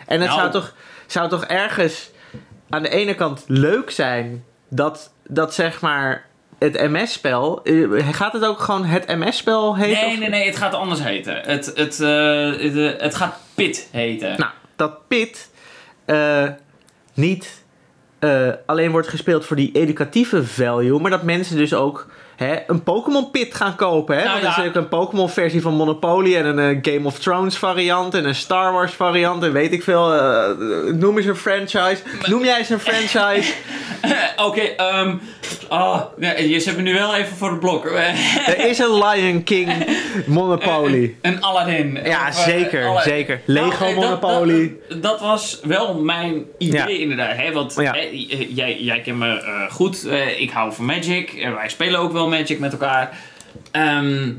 En 0.07 0.21
het 0.21 0.29
Nou. 0.29 0.41
zou, 0.41 0.51
toch, 0.53 0.75
zou 1.07 1.29
toch 1.29 1.45
ergens 1.45 2.11
aan 2.71 2.83
de 2.83 2.89
ene 2.89 3.15
kant 3.15 3.45
leuk 3.47 3.91
zijn 3.91 4.45
dat, 4.69 5.13
dat 5.29 5.55
zeg 5.55 5.81
maar 5.81 6.27
het 6.59 6.73
MS-spel, 6.91 7.63
eh, 7.63 8.09
gaat 8.11 8.33
het 8.33 8.45
ook 8.45 8.59
gewoon 8.61 8.85
het 8.85 9.07
MS-spel 9.07 9.77
heten? 9.77 10.03
Nee, 10.07 10.13
of- 10.13 10.19
nee, 10.19 10.29
nee, 10.29 10.47
het 10.47 10.57
gaat 10.57 10.75
anders 10.75 11.03
heten. 11.03 11.41
Het, 11.45 11.67
het, 11.75 11.99
het, 11.99 13.01
het 13.03 13.15
gaat 13.15 13.37
Pit 13.55 13.89
heten. 13.93 14.35
Nou, 14.39 14.51
dat 14.77 15.09
Pit 15.09 15.49
niet 17.15 17.65
eh, 18.19 18.49
alleen 18.67 18.91
wordt 18.91 19.09
gespeeld 19.09 19.47
voor 19.47 19.57
die 19.57 19.71
educatieve 19.73 20.45
value, 20.45 21.01
maar 21.01 21.11
dat 21.11 21.23
mensen 21.23 21.57
dus 21.57 21.75
ook 21.75 22.07
hè, 22.37 22.57
een 22.67 22.83
Pokémon 22.83 23.31
Pit 23.31 23.55
gaan 23.55 23.77
kopen. 23.77 24.17
Hè? 24.17 24.25
Nou 24.25 24.41
Want 24.43 24.57
er 24.57 24.63
is 24.65 24.69
ook 24.69 24.75
een 24.77 24.89
Pokémon 24.89 25.31
versie 25.31 25.63
van 25.63 25.75
Monopoly 25.75 26.37
en 26.37 26.47
een 26.59 26.83
eh, 26.83 26.93
Game 26.95 27.07
of 27.07 27.19
Thrones 27.19 27.57
variant 27.57 28.15
en 28.15 28.25
een 28.25 28.35
Star 28.35 28.73
Wars 28.73 28.93
variant 28.93 29.43
en 29.43 29.53
weet 29.53 29.73
ik 29.73 29.83
veel. 29.83 30.15
eh, 30.15 30.49
noem 30.95 31.17
eens 31.17 31.27
een 31.27 31.37
franchise. 31.37 32.03
Noem 32.27 32.45
jij 32.45 32.59
eens 32.59 32.69
een 32.71 32.81
franchise? 32.81 33.53
Oké, 34.47 34.61
ehm 34.61 35.17
oh, 35.69 36.01
nee, 36.17 36.49
je 36.49 36.61
zet 36.61 36.77
me 36.77 36.83
nu 36.83 36.95
wel 36.95 37.15
even 37.15 37.37
voor 37.37 37.51
het 37.51 37.61
blok. 37.61 37.85
er 38.47 38.59
is 38.69 38.79
een 38.79 38.95
Lion 39.05 39.43
King 39.45 39.87
Monopoly. 40.27 41.15
Een 41.23 41.41
Aladdin. 41.43 41.99
Ja, 42.05 42.29
Of, 42.29 42.37
eh, 42.39 42.45
zeker, 42.45 43.01
zeker. 43.03 43.41
Lego 43.45 43.67
Nou, 43.69 43.95
eh, 43.95 43.95
dat- 43.95 43.95
Monopoly. 43.95 44.73
Dat, 44.89 45.03
dat 45.03 45.21
was 45.21 45.61
wel 45.63 45.95
mijn 45.95 46.45
idee 46.59 46.81
Ja. 46.97 47.03
inderdaad. 47.03 47.37
Hè? 47.37 47.53
Want 47.53 47.75
Ja. 47.81 47.93
hè, 47.93 48.09
jij, 48.49 48.77
jij 48.81 49.01
kent 49.01 49.19
me 49.19 49.41
eh, 49.41 49.71
goed. 49.71 50.07
Eh, 50.07 50.41
ik 50.41 50.51
hou 50.51 50.73
van 50.73 50.85
Magic. 50.85 51.33
En 51.33 51.55
wij 51.55 51.69
spelen 51.69 52.01
ook 52.01 52.13
wel 52.13 52.29
Magic 52.29 52.59
met 52.59 52.73
elkaar. 52.73 53.19
Ehm, 53.71 54.31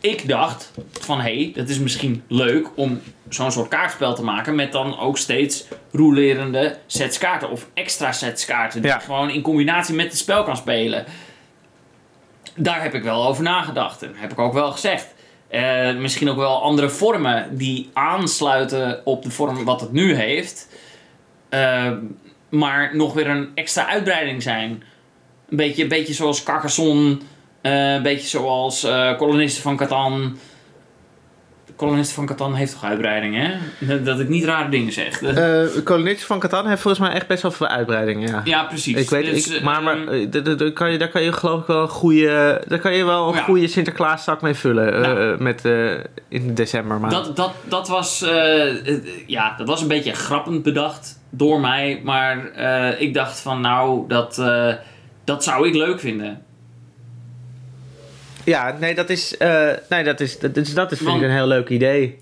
ik 0.00 0.28
dacht 0.28 0.72
van, 1.00 1.20
hé, 1.20 1.34
hey, 1.42 1.52
dat 1.54 1.68
is 1.68 1.78
misschien 1.78 2.22
leuk 2.28 2.68
om 2.74 3.00
zo'n 3.28 3.52
soort 3.52 3.68
kaartspel 3.68 4.14
te 4.14 4.22
maken 4.24 4.54
met 4.54 4.72
dan 4.72 4.98
ook 4.98 5.18
steeds 5.18 5.64
roelerende 5.92 6.78
sets 6.86 7.18
kaarten 7.18 7.50
of 7.50 7.66
extra 7.74 8.12
sets 8.12 8.44
kaarten 8.44 8.82
die 8.82 8.90
Ja. 8.90 8.96
je 8.96 9.02
gewoon 9.04 9.30
in 9.30 9.42
combinatie 9.42 9.94
met 9.94 10.06
het 10.06 10.18
spel 10.18 10.44
kan 10.44 10.56
spelen. 10.56 11.04
Daar 12.56 12.82
heb 12.82 12.94
ik 12.94 13.02
wel 13.02 13.26
over 13.26 13.42
nagedacht 13.42 14.02
en 14.02 14.12
heb 14.14 14.32
ik 14.32 14.38
ook 14.38 14.52
wel 14.52 14.72
gezegd. 14.72 15.06
Eh, 15.48 15.94
misschien 15.96 16.28
ook 16.30 16.36
wel 16.36 16.62
andere 16.62 16.88
vormen 16.90 17.56
die 17.56 17.90
aansluiten 17.92 19.00
op 19.04 19.22
de 19.22 19.30
vorm 19.30 19.64
wat 19.64 19.80
het 19.80 19.92
nu 19.92 20.14
heeft, 20.14 20.68
Eh, 21.48 21.92
maar 22.48 22.96
nog 22.96 23.12
weer 23.14 23.26
een 23.28 23.50
extra 23.54 23.86
uitbreiding 23.88 24.42
zijn. 24.42 24.70
Een 25.48 25.56
beetje, 25.56 25.82
een 25.82 25.88
beetje 25.88 26.12
zoals 26.14 26.42
Carcassonne, 26.42 27.18
een 27.96 28.02
beetje 28.02 28.28
zoals 28.28 28.84
eh 28.84 29.16
kolonisten 29.16 29.62
van 29.62 29.76
Catan. 29.76 30.38
De 31.66 31.72
kolonisten 31.84 32.14
van 32.14 32.26
Catan 32.26 32.54
heeft 32.54 32.72
toch 32.72 32.84
uitbreidingen, 32.84 33.60
hè? 33.84 34.02
Dat 34.02 34.20
ik 34.20 34.28
niet 34.28 34.44
rare 34.44 34.68
dingen 34.68 34.92
zeg. 34.92 35.22
Eh 35.22 35.62
Kolonisten 35.84 36.26
van 36.26 36.38
Catan 36.38 36.66
heeft 36.66 36.80
volgens 36.82 37.02
mij 37.08 37.12
echt 37.16 37.26
best 37.26 37.42
wel 37.42 37.50
veel 37.50 37.66
uitbreidingen. 37.66 38.28
Ja. 38.28 38.40
ja, 38.44 38.62
precies. 38.64 38.96
Ik 38.96 39.10
weet, 39.10 39.24
Dus, 39.34 39.48
ik, 39.48 39.62
maar, 39.62 39.82
maar 39.82 40.06
eh, 40.06 40.22
eh, 40.22 40.28
d- 40.30 40.44
d- 40.44 40.58
d- 40.58 40.72
kan 40.72 40.92
je, 40.92 40.98
daar 40.98 41.08
kan 41.08 41.22
je 41.22 41.32
geloof 41.32 41.60
ik 41.60 41.66
wel 41.66 41.82
een 41.82 41.88
goede, 41.88 42.62
daar 42.68 42.78
kan 42.78 42.94
je 42.94 43.04
wel 43.04 43.28
een 43.28 43.34
Ja. 43.34 43.42
goede 43.42 43.68
Sinterklaaszak 43.68 44.42
mee 44.42 44.54
vullen 44.54 44.94
eh, 44.94 45.00
Nou. 45.00 45.32
eh, 45.32 45.38
met, 45.38 45.64
eh, 45.64 45.90
in 46.28 46.54
december 46.54 47.00
maand. 47.00 47.12
Dat, 47.12 47.36
dat, 47.36 47.52
dat, 47.64 47.88
was, 47.88 48.22
eh, 48.22 48.88
eh, 48.88 48.98
ja, 49.26 49.54
dat 49.56 49.66
was 49.66 49.80
een 49.82 49.88
beetje 49.88 50.12
grappend 50.12 50.62
bedacht 50.62 51.20
door 51.30 51.60
mij. 51.60 52.00
Maar 52.04 52.50
eh, 52.52 53.00
ik 53.00 53.14
dacht 53.14 53.40
van 53.40 53.60
nou, 53.60 54.08
dat, 54.08 54.38
eh, 54.38 54.72
dat 55.24 55.44
zou 55.44 55.68
ik 55.68 55.74
leuk 55.74 56.00
vinden. 56.00 56.42
Ja, 58.48 58.76
nee, 58.80 58.94
dat 58.94 59.10
is, 59.10 59.36
eh, 59.36 59.68
nee, 59.88 60.04
dat 60.04 60.20
is, 60.20 60.38
dat 60.38 60.56
is, 60.56 60.74
dat 60.74 60.92
is 60.92 60.98
vind 60.98 61.10
Want- 61.10 61.22
ik 61.22 61.28
een 61.28 61.34
heel 61.34 61.46
leuk 61.46 61.68
idee. 61.68 62.16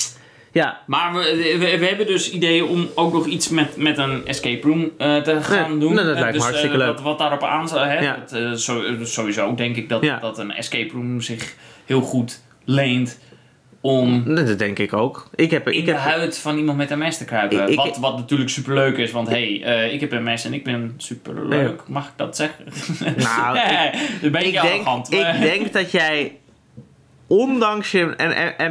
Ja, 0.53 0.81
Maar 0.87 1.15
we, 1.15 1.57
we, 1.59 1.79
we 1.79 1.87
hebben 1.87 2.07
dus 2.07 2.31
ideeën 2.31 2.65
om 2.65 2.89
ook 2.95 3.13
nog 3.13 3.27
iets 3.27 3.49
met, 3.49 3.77
met 3.77 3.99
een 3.99 4.27
escape 4.27 4.67
room 4.67 4.91
eh, 4.99 5.17
te 5.17 5.43
gaan 5.43 5.71
Nee, 5.71 5.79
doen. 5.79 5.95
dat 5.95 6.05
Eh, 6.07 6.13
lijkt 6.13 6.27
me 6.27 6.33
dus, 6.33 6.43
hartstikke 6.43 6.77
leuk. 6.77 6.87
Wat, 6.87 7.01
wat 7.03 7.19
daarop 7.19 7.43
aan 7.43 7.69
zou 7.69 7.87
hè, 7.87 7.99
Ja. 8.01 8.25
sowieso 9.05 9.55
denk 9.55 9.77
ik 9.77 9.89
dat, 9.89 10.03
Ja. 10.03 10.19
dat 10.19 10.39
een 10.39 10.53
escape 10.53 10.93
room 10.93 11.21
zich 11.21 11.55
heel 11.85 12.01
goed 12.01 12.41
leent 12.65 13.19
om 13.87 14.35
dat 14.35 14.59
denk 14.59 14.79
ik 14.79 14.93
ook. 14.93 15.29
Ik 15.35 15.51
heb, 15.51 15.69
in 15.69 15.79
ik 15.79 15.85
de 15.85 15.91
heb, 15.93 16.01
huid 16.01 16.39
van 16.39 16.57
iemand 16.59 16.79
met 16.79 16.91
MS 16.99 17.17
te 17.19 17.25
kruipen. 17.25 17.63
Ik- 17.63 17.69
ik- 17.69 17.77
wat, 17.77 17.97
wat 17.97 18.17
natuurlijk 18.17 18.51
superleuk 18.51 18.97
is, 18.97 19.11
want 19.11 19.29
hey, 19.29 19.63
eh, 19.65 19.93
ik 19.93 20.01
heb 20.01 20.11
MS 20.13 20.45
en 20.45 20.53
ik 20.55 20.65
ben 20.65 20.95
superleuk. 20.97 21.83
Mag 21.89 22.07
ik 22.07 22.13
dat 22.17 22.37
zeggen? 22.37 22.65
Nou, 23.17 23.59
een 24.23 24.31
beetje 24.33 24.47
ik, 24.49 24.53
denk, 24.53 24.65
arrogant. 24.65 25.13
ik 25.13 25.41
denk 25.41 25.73
dat 25.73 25.91
jij, 25.91 26.37
ondanks 27.27 27.91
je 27.91 28.15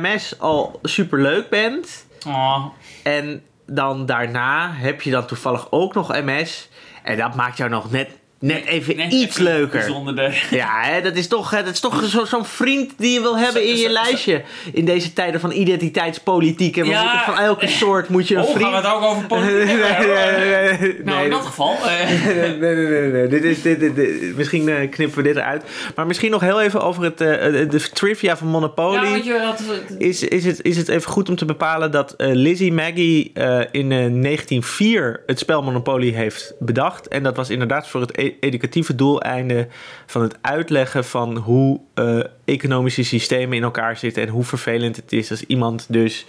MS 0.02 0.40
al 0.40 0.80
super 0.84 1.22
leuk 1.22 1.50
bent, 1.50 2.06
Oh, 2.28 2.66
en 3.04 3.42
dan 3.68 4.06
daarna 4.06 4.72
heb 4.74 5.02
je 5.02 5.12
dan 5.12 5.26
toevallig 5.26 5.68
ook 5.72 5.94
nog 5.94 6.12
MS, 6.26 6.70
en 7.04 7.18
dat 7.18 7.36
maakt 7.36 7.58
jou 7.58 7.70
nog 7.70 7.92
net, 7.92 8.10
net 8.40 8.66
even 8.66 8.96
net 8.98 9.12
iets 9.14 9.40
even 9.40 9.44
leuker. 9.44 9.84
Ja, 10.52 10.82
hè, 10.82 11.02
dat 11.02 11.16
is 11.16 11.28
toch, 11.28 11.50
dat 11.50 11.68
is 11.68 11.80
toch 11.80 12.04
zo- 12.06 12.26
zo'n 12.26 12.46
vriend 12.46 12.94
die 12.98 13.14
je 13.14 13.22
wil 13.22 13.38
hebben 13.38 13.62
Zo- 13.62 13.68
in 13.68 13.76
je 13.76 13.86
zo- 13.86 13.92
lijstje. 13.92 14.42
In 14.74 14.86
deze 14.86 15.14
tijden 15.14 15.40
van 15.40 15.52
identiteitspolitiek. 15.52 16.78
En 16.78 16.84
we 16.84 16.90
Ja. 16.90 17.02
moeten 17.04 17.34
van 17.34 17.44
elke 17.44 17.68
soort 17.68 18.10
moet 18.10 18.28
je 18.28 18.36
een 18.36 18.42
Oh, 18.44 18.50
vriend... 18.56 18.62
gaan 18.64 18.82
we 18.82 18.88
het 18.88 18.96
ook 18.96 19.04
over 19.04 19.26
politiek 19.36 19.66
nee, 19.66 20.08
nee, 20.08 20.78
nee, 20.80 21.02
Nou, 21.04 21.24
in 21.24 21.30
dat 21.30 21.46
geval... 21.46 21.76
eh, 21.86 22.10
nee, 22.60 22.76
nee, 22.76 23.12
nee. 23.12 23.28
Dit 23.28 23.44
is, 23.44 23.62
dit, 23.62 23.80
dit, 23.80 23.96
dit- 23.96 24.36
misschien 24.38 24.70
eh, 24.70 24.90
knippen 24.90 25.18
we 25.18 25.24
dit 25.24 25.36
eruit. 25.36 25.64
Maar 25.96 26.06
misschien 26.08 26.32
nog 26.32 26.42
heel 26.42 26.62
even 26.62 26.82
over 26.84 27.04
het, 27.04 27.22
eh, 27.22 27.28
de, 27.70 27.90
trivia 27.94 28.38
van 28.38 28.48
Monopoly. 28.48 29.06
ja, 29.06 29.12
weet 29.12 29.26
je, 29.26 29.40
dat, 29.42 30.00
Is, 30.00 30.24
is, 30.24 30.46
het, 30.46 30.62
is 30.64 30.78
het 30.78 30.88
even 30.88 31.12
goed 31.12 31.30
om 31.30 31.36
te 31.36 31.46
bepalen 31.46 31.92
dat 31.92 32.14
eh, 32.14 32.28
Lizzie 32.32 32.74
Maggie 32.74 33.32
eh, 33.34 33.60
in 33.72 33.92
eh, 33.92 33.98
1904 33.98 35.24
het 35.26 35.40
spel 35.40 35.62
Monopoly 35.64 36.10
heeft 36.12 36.54
bedacht. 36.60 37.08
En 37.08 37.24
dat 37.24 37.36
was 37.36 37.50
inderdaad 37.50 37.88
voor 37.88 38.02
het 38.02 38.25
educatieve 38.40 38.96
doeleinde 38.96 39.68
van 40.06 40.22
het 40.22 40.36
uitleggen 40.42 41.06
van 41.06 41.38
hoe 41.38 41.80
eh, 41.94 42.20
economische 42.46 43.04
systemen 43.04 43.58
in 43.58 43.64
elkaar 43.64 43.98
zitten 43.98 44.24
en 44.24 44.30
hoe 44.30 44.44
vervelend 44.44 44.96
het 44.96 45.12
is 45.14 45.32
als 45.32 45.44
iemand 45.46 45.86
dus. 45.90 46.26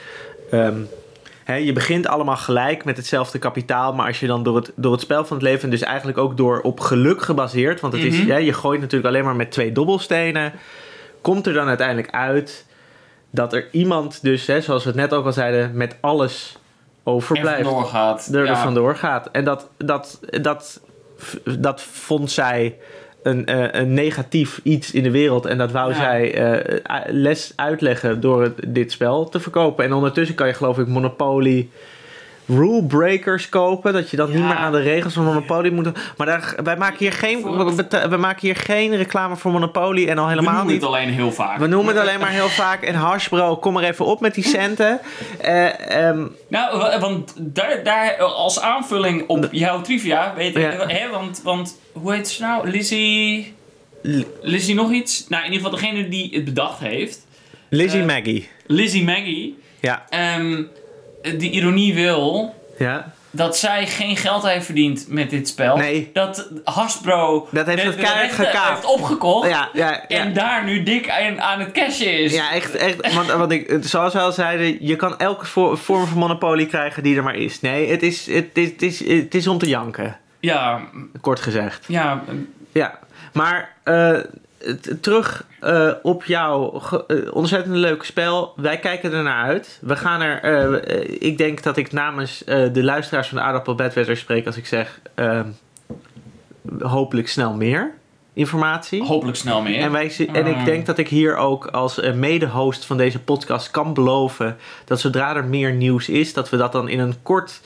ehm, 0.50 0.80
hè, 1.44 1.54
je 1.54 1.72
begint 1.72 2.06
allemaal 2.06 2.36
gelijk 2.36 2.84
met 2.84 2.96
hetzelfde 2.96 3.38
kapitaal, 3.38 3.92
maar 3.94 4.06
als 4.06 4.20
je 4.20 4.26
dan 4.26 4.42
door 4.42 4.56
het, 4.56 4.72
door 4.74 4.92
het 4.92 5.00
spel 5.00 5.24
van 5.24 5.36
het 5.36 5.46
leven, 5.46 5.64
en 5.64 5.70
dus 5.70 5.82
eigenlijk 5.82 6.18
ook 6.18 6.36
door 6.36 6.60
op 6.60 6.80
geluk 6.80 7.22
gebaseerd, 7.22 7.80
want 7.80 7.92
het 7.92 8.02
is, 8.02 8.18
Mhm. 8.18 8.26
ja, 8.26 8.36
je 8.36 8.52
gooit 8.52 8.80
natuurlijk 8.80 9.08
alleen 9.14 9.24
maar 9.24 9.36
met 9.36 9.50
twee 9.50 9.72
dobbelstenen, 9.72 10.52
komt 11.20 11.46
er 11.46 11.52
dan 11.52 11.68
uiteindelijk 11.68 12.10
uit 12.10 12.64
dat 13.30 13.52
er 13.52 13.68
iemand 13.72 14.22
dus, 14.22 14.46
hè, 14.46 14.60
zoals 14.60 14.82
we 14.84 14.88
het 14.90 14.98
net 14.98 15.14
ook 15.14 15.24
al 15.26 15.32
zeiden, 15.32 15.76
met 15.76 15.96
alles 16.00 16.52
er 17.04 17.12
overblijft. 17.12 17.62
vandoor 17.68 17.84
gaat. 17.84 18.28
Er 18.32 18.44
ja. 18.44 18.62
vandoor 18.62 18.96
gaat. 18.96 19.28
En 19.32 19.44
dat, 19.44 19.68
dat, 19.76 20.20
dat, 20.42 20.80
dat 21.58 21.82
vond 21.82 22.30
zij 22.30 22.76
een, 23.22 23.46
eh, 23.46 23.80
een 23.80 23.94
negatief 23.94 24.60
iets 24.62 24.90
in 24.92 25.02
de 25.02 25.10
wereld. 25.10 25.46
En 25.46 25.58
dat 25.58 25.72
wou 25.72 25.90
Ja. 25.90 25.96
zij 25.96 26.34
eh, 26.34 27.00
les 27.08 27.52
uitleggen 27.56 28.20
door 28.20 28.52
dit 28.66 28.92
spel 28.92 29.28
te 29.28 29.40
verkopen. 29.40 29.84
En 29.84 29.92
ondertussen 29.92 30.36
kan 30.36 30.46
je 30.46 30.52
geloof 30.54 30.78
ik 30.78 30.86
Monopoly 30.86 31.68
rule 32.48 32.84
breakers 32.84 33.48
kopen. 33.48 33.92
Dat 33.92 34.10
je 34.10 34.16
dan 34.16 34.30
niet 34.30 34.44
meer 34.44 34.54
aan 34.54 34.72
de 34.72 34.80
regels 34.80 35.12
van 35.12 35.24
Monopoly 35.24 35.70
moet... 35.70 35.88
Maar 36.16 36.26
daar, 36.26 36.54
wij, 36.64 36.76
maken 36.76 36.98
hier 36.98 37.12
geen, 37.12 37.42
we, 37.42 38.06
we 38.08 38.16
maken 38.16 38.40
hier 38.40 38.56
geen 38.56 38.96
reclame 38.96 39.36
voor 39.36 39.52
Monopoly. 39.52 40.08
En 40.08 40.18
al 40.18 40.24
We 40.24 40.30
helemaal 40.30 40.52
noemen 40.54 40.72
niet 40.72 40.82
het 40.82 40.90
alleen 40.90 41.08
heel 41.08 41.32
vaak. 41.32 41.58
we 41.58 41.66
noemen 41.66 41.94
het 41.94 42.02
alleen 42.02 42.20
maar 42.20 42.30
heel 42.30 42.48
vaak. 42.48 42.82
En 42.82 42.94
Hashbro, 42.94 43.56
kom 43.56 43.72
maar 43.72 43.82
even 43.84 44.04
op 44.04 44.20
met 44.20 44.34
die 44.34 44.44
centen. 44.44 45.00
Eh, 45.40 46.08
ehm, 46.08 46.26
Nou, 46.48 46.78
wa- 46.78 46.98
want 46.98 47.32
daar, 47.38 47.82
daar 47.84 48.16
als 48.22 48.60
aanvulling 48.60 49.24
op 49.28 49.48
jouw 49.50 49.80
trivia, 49.80 50.32
weet 50.36 50.56
ik, 50.56 50.62
Ja. 50.72 50.86
hè, 50.86 51.10
want, 51.10 51.40
want 51.44 51.80
hoe 51.92 52.12
heet 52.14 52.28
ze 52.28 52.42
nou? 52.42 52.70
Lizzie... 52.70 53.54
Lizzie 54.40 54.74
nog 54.74 54.92
iets? 54.92 55.28
Nou, 55.28 55.44
in 55.44 55.52
ieder 55.52 55.64
geval 55.70 55.80
degene 55.80 56.08
die 56.08 56.30
het 56.34 56.44
bedacht 56.44 56.78
heeft. 56.78 57.26
Lizzie 57.68 58.00
Eh, 58.00 58.06
Maggie. 58.06 58.48
Lizzie 58.66 59.04
Maggie. 59.04 59.58
Ja, 59.80 60.04
Ehm, 60.08 60.62
de 61.38 61.50
ironie 61.50 61.94
wil 61.94 62.54
ja. 62.78 63.12
dat 63.30 63.56
zij 63.56 63.86
geen 63.86 64.16
geld 64.16 64.42
heeft 64.42 64.64
verdiend 64.64 65.06
met 65.08 65.30
dit 65.30 65.48
spel. 65.48 65.76
Nee. 65.76 66.10
Dat 66.12 66.48
Hasbro 66.64 67.48
Dat 67.50 67.66
heeft 67.66 67.82
de, 67.82 67.88
het 67.88 67.96
de 67.96 68.02
rechten 68.20 68.68
heeft 68.68 68.84
opgekocht. 68.84 69.48
Ja, 69.48 69.68
ja, 69.72 70.04
ja. 70.08 70.18
En 70.18 70.32
daar 70.34 70.64
nu 70.64 70.82
dik 70.82 71.10
aan, 71.10 71.40
aan 71.40 71.60
het 71.60 71.72
cashen 71.72 72.18
is. 72.18 72.32
Ja, 72.34 72.52
echt, 72.52 72.74
echt. 72.74 73.14
Want, 73.14 73.26
want 73.32 73.52
ik, 73.52 73.76
zoals 73.80 74.12
we 74.12 74.18
al 74.20 74.32
zeiden, 74.32 74.86
je 74.86 74.96
kan 74.96 75.18
elke 75.18 75.46
vo- 75.46 75.76
vorm 75.76 76.06
van 76.06 76.18
monopolie 76.18 76.66
krijgen 76.66 77.02
die 77.02 77.16
er 77.16 77.22
maar 77.22 77.36
is. 77.36 77.60
Nee, 77.60 77.90
het 77.90 78.02
is, 78.02 78.26
het 78.26 78.50
is, 78.58 78.68
het 78.70 78.82
is, 78.82 78.98
het 79.06 79.34
is 79.34 79.46
om 79.46 79.58
te 79.58 79.68
janken, 79.68 80.16
Ja, 80.40 80.80
kort 81.20 81.40
gezegd. 81.40 81.84
ja, 81.88 82.22
Ja, 82.72 82.98
maar 83.32 83.72
eh, 83.82 84.18
terug 85.00 85.44
eh, 85.60 85.90
op 86.02 86.24
jouw 86.24 86.82
eh, 87.06 87.34
ontzettend 87.34 87.76
leuke 87.76 88.04
spel. 88.04 88.52
Wij 88.56 88.78
kijken 88.78 89.12
er 89.12 89.22
naar 89.22 89.44
uit. 89.44 89.78
We 89.82 89.96
gaan 89.96 90.20
er, 90.20 90.42
eh, 90.42 91.16
ik 91.18 91.38
denk 91.38 91.62
dat 91.62 91.76
ik 91.76 91.92
namens 91.92 92.42
de 92.46 92.82
luisteraars 92.84 93.28
van 93.28 93.36
de 93.38 93.44
Aardappel 93.44 93.74
Bedwetter 93.74 94.16
spreek 94.16 94.46
als 94.46 94.56
ik 94.56 94.66
zeg, 94.66 95.00
hopelijk 96.80 97.28
snel 97.28 97.54
meer 97.54 97.94
informatie. 98.36 99.02
hopelijk 99.04 99.36
snel 99.36 99.62
meer. 99.62 99.80
En, 99.80 99.92
wij, 99.92 100.12
en 100.32 100.46
ik 100.46 100.56
Mm. 100.56 100.64
denk 100.64 100.86
dat 100.86 100.98
ik 100.98 101.08
hier 101.08 101.36
ook 101.36 101.66
als 101.66 102.00
eh, 102.00 102.12
mede-host 102.12 102.84
van 102.84 102.96
deze 102.96 103.18
podcast 103.20 103.70
kan 103.70 103.94
beloven 103.94 104.56
dat 104.84 105.00
zodra 105.00 105.36
er 105.36 105.44
meer 105.44 105.72
nieuws 105.72 106.08
is, 106.08 106.32
dat 106.32 106.50
we 106.50 106.56
dat 106.56 106.72
dan 106.72 106.88
in 106.88 106.98
een 106.98 107.14
kort 107.22 107.60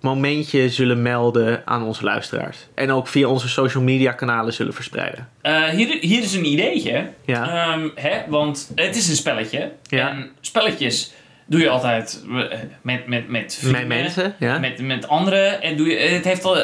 momentje 0.00 0.68
zullen 0.68 1.02
melden 1.02 1.62
aan 1.64 1.82
onze 1.82 2.04
luisteraars. 2.04 2.58
En 2.74 2.92
ook 2.92 3.08
via 3.08 3.28
onze 3.28 3.48
social 3.48 3.82
media 3.82 4.12
kanalen 4.12 4.52
zullen 4.52 4.74
verspreiden. 4.74 5.28
Eh, 5.40 5.64
hier, 5.64 5.98
hier 6.00 6.22
is 6.22 6.34
een 6.34 6.46
ideetje. 6.46 7.10
Ja. 7.24 7.72
Ehm, 7.72 7.88
hè, 7.94 8.20
want 8.28 8.72
het 8.74 8.96
is 8.96 9.08
een 9.08 9.16
spelletje. 9.16 9.72
Ja. 9.82 10.10
En 10.10 10.30
spelletjes 10.40 11.12
doe 11.50 11.60
je 11.60 11.68
altijd 11.68 12.24
eh, 12.28 12.58
met, 12.82 13.06
met, 13.06 13.28
met 13.28 13.56
vrienden. 13.60 13.86
Met 13.86 14.02
mensen, 14.02 14.34
ja. 14.38 14.58
Met, 14.58 14.80
met 14.80 15.08
anderen. 15.08 15.62
En 15.62 15.76
doe 15.76 15.88
je, 15.88 15.96
het, 15.96 16.24
heeft 16.24 16.44
al, 16.44 16.56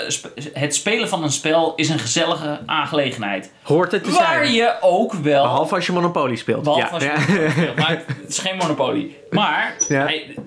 het 0.52 0.74
spelen 0.74 1.08
van 1.08 1.22
een 1.22 1.32
spel 1.32 1.74
is 1.74 1.88
een 1.88 1.98
gezellige 1.98 2.60
aangelegenheid. 2.66 3.52
Hoort 3.62 3.92
het 3.92 4.04
te 4.04 4.10
Waar 4.10 4.44
zijn. 4.44 4.52
je 4.52 4.74
ook 4.80 5.12
wel... 5.12 5.42
Behalve 5.42 5.74
als 5.74 5.86
je 5.86 5.92
Monopoly 5.92 6.36
speelt. 6.36 6.62
Behalve 6.62 7.04
ja. 7.04 7.12
als 7.12 7.24
je 7.26 7.32
ja. 7.32 7.32
Monopoly 7.32 7.50
speelt. 7.50 7.76
Maar 7.86 8.02
het 8.06 8.28
is 8.28 8.38
geen 8.38 8.56
Monopoly. 8.56 9.16
Maar 9.30 9.76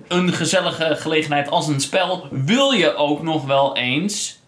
een 0.08 0.32
gezellige 0.32 0.96
gelegenheid 0.96 1.50
als 1.50 1.68
een 1.68 1.80
spel 1.80 2.26
wil 2.30 2.70
je 2.70 2.94
ook 2.94 3.22
nog 3.22 3.46
wel 3.46 3.76
eens 3.76 4.39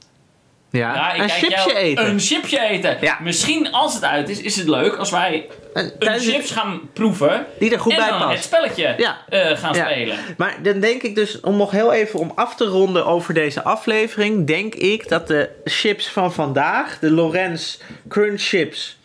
Ja. 0.73 0.95
Ja, 0.95 1.13
ik 1.13 1.21
Een 1.21 1.27
kijk 1.27 1.39
chipje 1.39 1.57
jou 1.57 1.73
eten. 1.75 2.07
Een 2.07 2.21
chipje 2.21 2.61
eten. 2.61 2.97
Ja. 3.01 3.19
Misschien 3.21 3.73
als 3.73 3.95
het 3.95 4.05
uit 4.05 4.29
is, 4.29 4.41
is 4.41 4.57
het 4.57 4.69
leuk 4.69 4.97
als 4.97 5.11
wij 5.11 5.47
Een- 5.73 5.93
een 5.99 6.19
chips 6.21 6.51
gaan 6.51 6.81
proeven. 6.93 7.47
Die 7.59 7.73
er 7.73 7.79
goed 7.81 7.93
en 7.93 7.99
bij 7.99 8.09
dan 8.09 8.21
het 8.21 8.29
past. 8.29 8.45
spelletje 8.45 8.95
Ja. 8.97 9.17
eh, 9.29 9.57
gaan 9.59 9.75
spelen. 9.75 10.17
Maar 10.37 10.57
dan 10.63 10.81
denk 10.81 11.03
ik 11.03 11.15
dus, 11.15 11.41
om 11.41 11.57
nog 11.57 11.71
heel 11.71 11.93
even 11.93 12.19
om 12.19 12.33
af 12.35 12.55
te 12.57 12.65
ronden 12.65 13.07
over 13.07 13.35
deze 13.35 13.63
aflevering, 13.63 14.47
denk 14.47 14.75
ik 14.75 15.09
dat 15.09 15.27
de 15.29 15.49
chips 15.65 16.09
van 16.09 16.33
vandaag, 16.33 16.99
de 16.99 17.11
Lorenz 17.11 17.79
Crunch 18.09 18.41
Chips, 18.43 18.99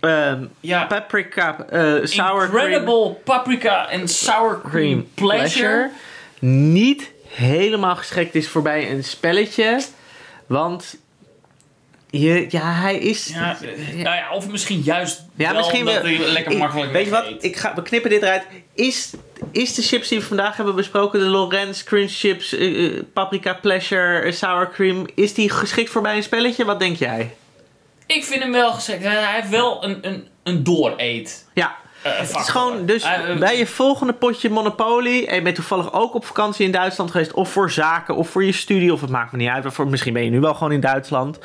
ehm, 0.00 0.44
Ja. 0.60 0.84
paprika, 0.84 1.56
eh 1.70 1.94
sour 2.02 2.48
cream, 2.48 2.66
Incredible 2.66 3.10
paprika 3.24 3.88
en 3.88 4.08
sour 4.08 4.60
cream, 4.60 4.72
cream 4.72 5.08
pleasure. 5.14 5.90
niet 6.40 7.10
helemaal 7.28 7.96
geschikt 7.96 8.34
is 8.34 8.48
voorbij 8.48 8.90
een 8.90 9.04
spelletje, 9.04 9.80
want 10.46 10.96
je, 12.20 12.46
ja, 12.48 12.72
hij 12.72 12.96
is. 12.98 13.26
Ja, 13.26 13.56
nou 13.92 14.16
ja, 14.16 14.30
of 14.32 14.48
misschien 14.48 14.80
juist 14.80 15.22
Ja, 15.36 15.48
wel 15.52 15.56
misschien 15.60 15.84
dat 15.84 15.94
wel. 15.94 16.02
hij 16.04 16.18
lekker 16.18 16.52
Ik- 16.52 16.58
makkelijk 16.58 16.92
Weet 16.92 17.04
je 17.04 17.10
wat? 17.10 17.24
Ik 17.40 17.56
ga, 17.56 17.74
we 17.74 17.82
knippen 17.82 18.10
dit 18.10 18.22
eruit. 18.22 18.42
Is, 18.74 19.10
is 19.52 19.74
de 19.74 19.82
chips 19.82 20.08
die 20.08 20.18
we 20.18 20.24
vandaag 20.24 20.56
hebben 20.56 20.74
besproken, 20.74 21.20
de 21.20 21.26
Lorenz 21.26 21.82
Crunch 21.84 22.10
Chips, 22.12 22.54
eh, 22.54 22.84
eh, 22.86 23.02
Paprika 23.12 23.54
Pleasure, 23.54 24.18
eh, 24.18 24.32
Sour 24.32 24.70
Cream, 24.70 25.06
is 25.14 25.34
die 25.34 25.50
geschikt 25.50 25.90
voor 25.90 26.02
bij 26.02 26.16
een 26.16 26.22
spelletje? 26.22 26.64
Wat 26.64 26.78
denk 26.78 26.96
jij? 26.96 27.34
Ik 28.06 28.24
vind 28.24 28.42
hem 28.42 28.52
wel 28.52 28.72
gezegd. 28.72 29.02
Hij 29.02 29.34
heeft 29.34 29.48
wel 29.48 29.84
een, 29.84 29.98
een, 30.06 30.28
een 30.42 30.64
dooreet. 30.64 31.48
Ja. 31.54 31.76
Eh, 32.04 32.18
Het 32.18 32.36
is 32.36 32.48
gewoon, 32.48 32.86
dus 32.86 33.02
Eh, 33.02 33.30
eh, 33.30 33.38
bij 33.38 33.58
je 33.58 33.66
volgende 33.66 34.12
potje 34.12 34.50
Monopoly, 34.50 35.24
en 35.24 35.34
je 35.34 35.42
bent 35.42 35.54
toevallig 35.54 35.92
ook 35.92 36.14
op 36.14 36.24
vakantie 36.24 36.66
in 36.66 36.72
Duitsland 36.72 37.10
geweest, 37.10 37.32
of 37.32 37.50
voor 37.50 37.70
zaken, 37.70 38.16
of 38.16 38.28
voor 38.28 38.44
je 38.44 38.52
studie, 38.52 38.92
of 38.92 39.00
het 39.00 39.10
maakt 39.10 39.32
me 39.32 39.38
niet 39.38 39.48
uit, 39.48 39.62
waarvoor, 39.62 39.86
misschien 39.88 40.12
ben 40.12 40.24
je 40.24 40.30
nu 40.30 40.40
wel 40.40 40.54
gewoon 40.54 40.72
in 40.72 40.80
Duitsland. 40.80 41.38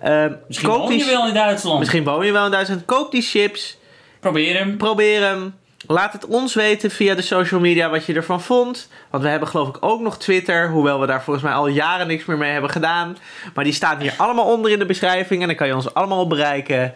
Eh, 0.00 0.24
Misschien 0.46 0.68
woon 0.68 0.96
je 0.96 1.04
wel 1.04 1.28
in 1.28 1.34
Duitsland. 1.34 1.78
Misschien 1.78 2.04
woon 2.04 2.26
je 2.26 2.32
wel 2.32 2.44
in 2.44 2.50
Duitsland. 2.50 2.84
Koop 2.84 3.10
die 3.10 3.22
chips, 3.22 3.78
Probeer 4.20 4.58
hem. 4.58 4.76
Probeer 4.76 5.22
hem. 5.22 5.54
Laat 5.90 6.12
het 6.12 6.26
ons 6.26 6.54
weten 6.54 6.90
via 6.90 7.14
de 7.14 7.22
social 7.22 7.60
media 7.60 7.90
wat 7.90 8.06
je 8.06 8.14
ervan 8.14 8.40
vond. 8.40 8.88
Want 9.10 9.22
we 9.22 9.28
hebben 9.28 9.48
geloof 9.48 9.68
ik 9.68 9.76
ook 9.80 10.00
nog 10.00 10.18
Twitter. 10.18 10.70
Hoewel 10.70 11.00
we 11.00 11.06
daar 11.06 11.22
volgens 11.22 11.44
mij 11.44 11.54
al 11.54 11.66
jaren 11.66 12.06
niks 12.06 12.24
meer 12.24 12.38
mee 12.38 12.52
hebben 12.52 12.70
gedaan. 12.70 13.16
Maar 13.54 13.64
die 13.64 13.72
staan 13.72 14.00
hier 14.00 14.14
allemaal 14.16 14.52
onder 14.52 14.70
in 14.70 14.78
de 14.78 14.86
beschrijving. 14.86 15.40
En 15.40 15.46
dan 15.46 15.56
kan 15.56 15.66
je 15.66 15.74
ons 15.74 15.94
allemaal 15.94 16.26
bereiken. 16.26 16.94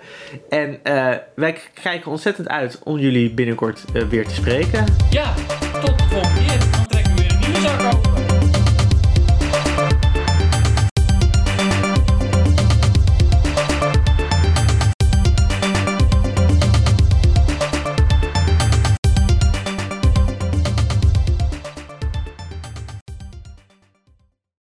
En 0.49 0.81
eh, 0.83 1.09
wij 1.35 1.61
kijken 1.83 2.11
ontzettend 2.11 2.49
uit 2.49 2.79
om 2.85 2.99
jullie 2.99 3.31
binnenkort 3.31 3.85
eh, 3.95 4.03
weer 4.03 4.27
te 4.29 4.35
spreken. 4.35 4.85
Ja, 5.11 5.35
tot 5.81 5.99
de 5.99 6.05
volgende 6.05 6.45
keer. 6.47 6.72